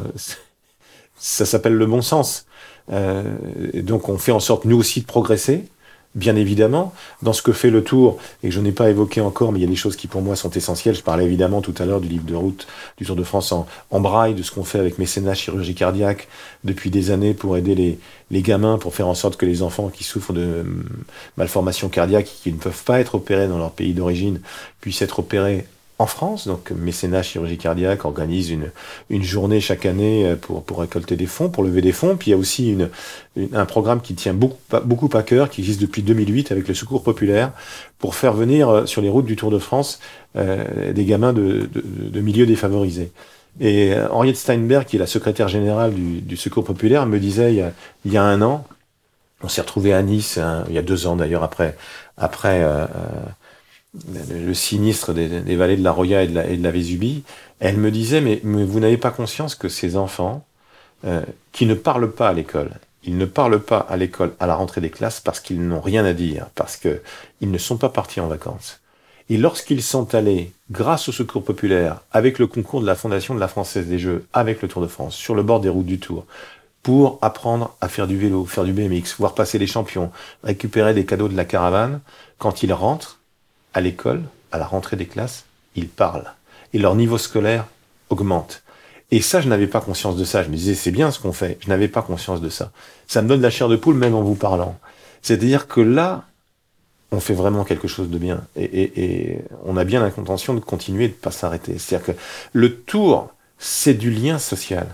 [1.19, 2.47] ça s'appelle le bon sens.
[2.91, 3.23] Euh,
[3.75, 5.63] donc on fait en sorte nous aussi de progresser,
[6.13, 9.59] bien évidemment, dans ce que fait le Tour, et je n'ai pas évoqué encore, mais
[9.59, 10.95] il y a des choses qui pour moi sont essentielles.
[10.95, 12.67] Je parlais évidemment tout à l'heure du livre de route
[12.97, 16.27] du Tour de France en, en braille, de ce qu'on fait avec mécénat chirurgie cardiaque
[16.65, 17.97] depuis des années pour aider les,
[18.29, 20.83] les gamins, pour faire en sorte que les enfants qui souffrent de hum,
[21.37, 24.41] malformations cardiaques, qui ne peuvent pas être opérés dans leur pays d'origine,
[24.81, 25.65] puissent être opérés
[26.01, 26.47] en France.
[26.47, 31.49] Donc Mécénat Chirurgie Cardiaque organise une, journée chaque année euh, pour, pour récolter des fonds,
[31.49, 32.17] pour lever des fonds.
[32.17, 32.75] Puis il y a aussi
[33.53, 37.03] un programme qui tient beaucoup, beaucoup à cœur, qui existe depuis 2008 avec le Secours
[37.03, 37.51] Populaire,
[37.99, 39.99] pour faire venir euh, sur les routes du Tour de France
[40.35, 41.69] euh, des gamins de,
[42.19, 43.11] milieux défavorisés.
[43.59, 47.53] Et Henriette Steinberg, qui est la secrétaire générale du, Secours Populaire, me disait
[48.05, 48.65] il y a, un an,
[49.43, 51.75] on s'est retrouvé à Nice, hein, il y a deux ans d'ailleurs après,
[53.93, 57.23] le sinistre des, des, vallées de la Roya et de la, et Vésubie,
[57.59, 60.45] elle me disait, mais, mais vous n'avez pas conscience que ces enfants,
[61.05, 61.21] euh,
[61.51, 62.71] qui ne parlent pas à l'école,
[63.03, 66.05] ils ne parlent pas à l'école à la rentrée des classes parce qu'ils n'ont rien
[66.05, 67.01] à dire, parce que
[67.41, 68.79] ils ne sont pas partis en vacances.
[69.29, 73.39] Et lorsqu'ils sont allés, grâce au secours populaire, avec le concours de la Fondation de
[73.39, 75.99] la Française des Jeux, avec le Tour de France, sur le bord des routes du
[75.99, 76.25] Tour,
[76.83, 80.11] pour apprendre à faire du vélo, faire du BMX, voir passer les champions,
[80.43, 82.01] récupérer des cadeaux de la caravane,
[82.39, 83.20] quand ils rentrent,
[83.73, 85.45] à l'école, à la rentrée des classes,
[85.75, 86.33] ils parlent.
[86.73, 87.65] Et leur niveau scolaire
[88.09, 88.63] augmente.
[89.11, 90.43] Et ça, je n'avais pas conscience de ça.
[90.43, 91.57] Je me disais, c'est bien ce qu'on fait.
[91.61, 92.71] Je n'avais pas conscience de ça.
[93.07, 94.77] Ça me donne la chair de poule même en vous parlant.
[95.21, 96.25] C'est-à-dire que là,
[97.11, 98.41] on fait vraiment quelque chose de bien.
[98.55, 101.77] Et, et, et on a bien l'intention de continuer de pas s'arrêter.
[101.77, 102.19] C'est-à-dire que
[102.53, 104.87] le tour, c'est du lien social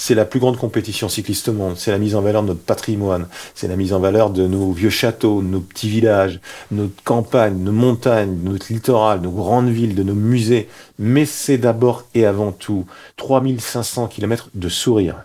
[0.00, 2.62] c'est la plus grande compétition cycliste au monde, c'est la mise en valeur de notre
[2.62, 6.40] patrimoine, c'est la mise en valeur de nos vieux châteaux, nos petits villages,
[6.70, 12.06] notre campagne, nos montagnes, notre littoral, nos grandes villes, de nos musées, mais c'est d'abord
[12.14, 12.86] et avant tout
[13.18, 15.16] 3500 km de sourire.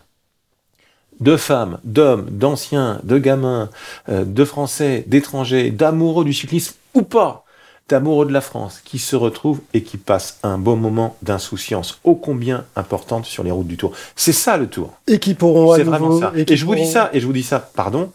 [1.21, 3.69] De femmes, d'hommes, d'anciens, de gamins,
[4.09, 7.45] euh, de Français, d'étrangers, d'amoureux du cyclisme ou pas
[7.88, 12.16] d'amoureux de la France qui se retrouvent et qui passent un beau moment d'insouciance ô
[12.16, 13.94] combien importante sur les routes du Tour.
[14.16, 14.94] C'est ça le Tour.
[15.08, 16.32] Et qui pourront C'est vraiment ça.
[16.36, 18.12] Et, je vous dis ça, et je vous dis ça, pardon,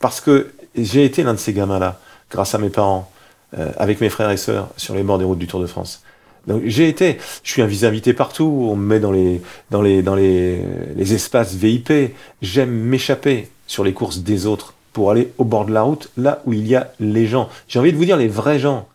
[0.00, 1.98] parce que j'ai été l'un de ces gamins-là,
[2.30, 3.10] grâce à mes parents,
[3.56, 6.02] euh, avec mes frères et sœurs, sur les bords des routes du Tour de France.
[6.46, 10.14] Donc j'ai été, je suis invité partout, on me met dans les dans les dans
[10.14, 10.62] les,
[10.94, 12.14] les espaces VIP.
[12.40, 16.40] J'aime m'échapper sur les courses des autres pour aller au bord de la route, là
[16.46, 17.48] où il y a les gens.
[17.66, 18.86] J'ai envie de vous dire les vrais gens.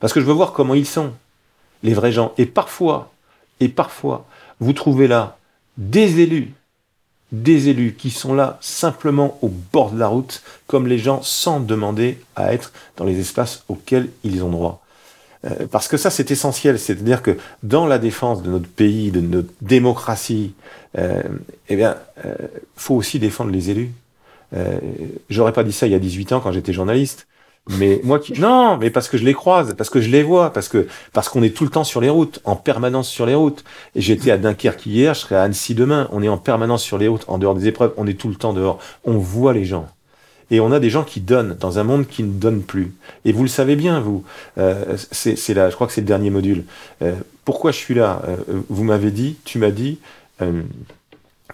[0.00, 1.12] Parce que je veux voir comment ils sont,
[1.82, 2.32] les vrais gens.
[2.38, 3.12] Et parfois,
[3.60, 4.26] et parfois,
[4.60, 5.38] vous trouvez là
[5.76, 6.52] des élus,
[7.30, 11.60] des élus qui sont là simplement au bord de la route, comme les gens sans
[11.60, 14.82] demander à être dans les espaces auxquels ils ont droit.
[15.44, 16.78] Euh, parce que ça, c'est essentiel.
[16.78, 20.54] C'est-à-dire que dans la défense de notre pays, de notre démocratie,
[20.96, 21.22] euh,
[21.68, 22.34] eh bien, euh,
[22.76, 23.92] faut aussi défendre les élus.
[24.56, 24.78] Euh,
[25.28, 27.26] J'aurais pas dit ça il y a 18 ans quand j'étais journaliste.
[27.68, 30.52] Mais moi qui non, mais parce que je les croise, parce que je les vois,
[30.52, 33.34] parce que parce qu'on est tout le temps sur les routes, en permanence sur les
[33.34, 33.62] routes.
[33.94, 36.08] J'étais à Dunkerque hier, je serai à Annecy demain.
[36.12, 38.36] On est en permanence sur les routes, en dehors des épreuves, on est tout le
[38.36, 38.78] temps dehors.
[39.04, 39.86] On voit les gens.
[40.50, 42.94] Et on a des gens qui donnent dans un monde qui ne donne plus.
[43.26, 44.24] Et vous le savez bien, vous.
[44.56, 46.64] Euh, c'est là, je crois que c'est le dernier module.
[47.02, 47.14] Euh,
[47.44, 48.22] pourquoi je suis là?
[48.26, 48.36] Euh,
[48.70, 49.98] Vous m'avez dit, tu m'as dit.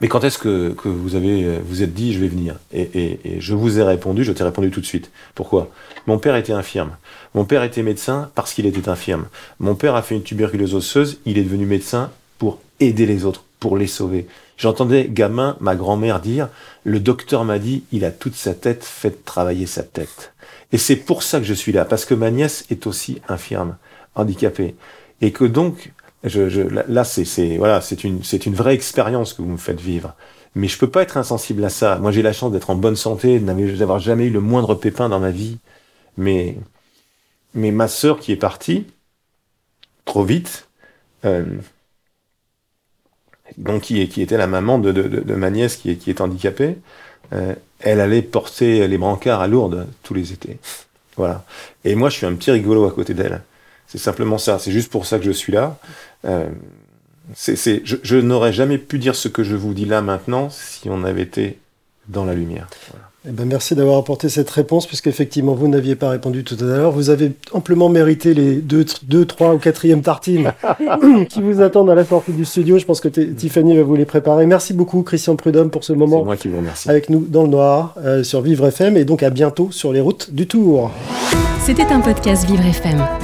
[0.00, 2.56] Mais quand est-ce que, que, vous avez vous êtes dit je vais venir?
[2.72, 5.10] Et, et, et, je vous ai répondu, je t'ai répondu tout de suite.
[5.34, 5.70] Pourquoi?
[6.06, 6.96] Mon père était infirme.
[7.34, 9.26] Mon père était médecin parce qu'il était infirme.
[9.60, 13.44] Mon père a fait une tuberculose osseuse, il est devenu médecin pour aider les autres,
[13.60, 14.26] pour les sauver.
[14.56, 16.48] J'entendais gamin ma grand-mère dire
[16.84, 20.32] le docteur m'a dit il a toute sa tête, faites travailler sa tête.
[20.72, 23.76] Et c'est pour ça que je suis là, parce que ma nièce est aussi infirme,
[24.14, 24.74] handicapée,
[25.20, 25.92] et que donc
[26.24, 30.14] je, je, là, c'est voilà, une, une vraie expérience que vous me faites vivre.
[30.54, 31.98] Mais je peux pas être insensible à ça.
[31.98, 35.20] Moi, j'ai la chance d'être en bonne santé, d'avoir jamais eu le moindre pépin dans
[35.20, 35.58] ma vie.
[36.16, 36.56] Mais,
[37.54, 38.86] mais ma sœur qui est partie
[40.04, 40.68] trop vite,
[41.24, 41.44] euh,
[43.58, 46.20] donc qui, qui était la maman de, de, de, ma nièce qui est, qui est
[46.20, 46.76] handicapée,
[47.32, 50.58] euh, elle allait porter les brancards à Lourdes tous les étés.
[51.16, 51.44] Voilà.
[51.84, 53.42] Et moi, je suis un petit rigolo à côté d'elle.
[53.86, 54.58] C'est simplement ça.
[54.58, 55.78] C'est juste pour ça que je suis là.
[56.24, 56.46] Euh,
[57.34, 60.88] c'est, je, je n'aurais jamais pu dire ce que je vous dis là maintenant si
[60.90, 61.58] on avait été
[62.08, 62.68] dans la lumière.
[62.90, 63.08] Voilà.
[63.26, 66.92] Eh ben merci d'avoir apporté cette réponse, puisqu'effectivement, vous n'aviez pas répondu tout à l'heure.
[66.92, 70.52] Vous avez amplement mérité les deux, deux trois ou quatrième tartines
[71.30, 72.78] qui vous attendent à la sortie du studio.
[72.78, 74.44] Je pense que Tiffany va vous les préparer.
[74.44, 76.90] Merci beaucoup, Christian Prudhomme, pour ce moment moi qui vous remercie.
[76.90, 80.02] avec nous dans le noir euh, sur Vivre FM et donc à bientôt sur les
[80.02, 80.90] routes du Tour.
[81.64, 83.23] C'était un podcast Vivre FM.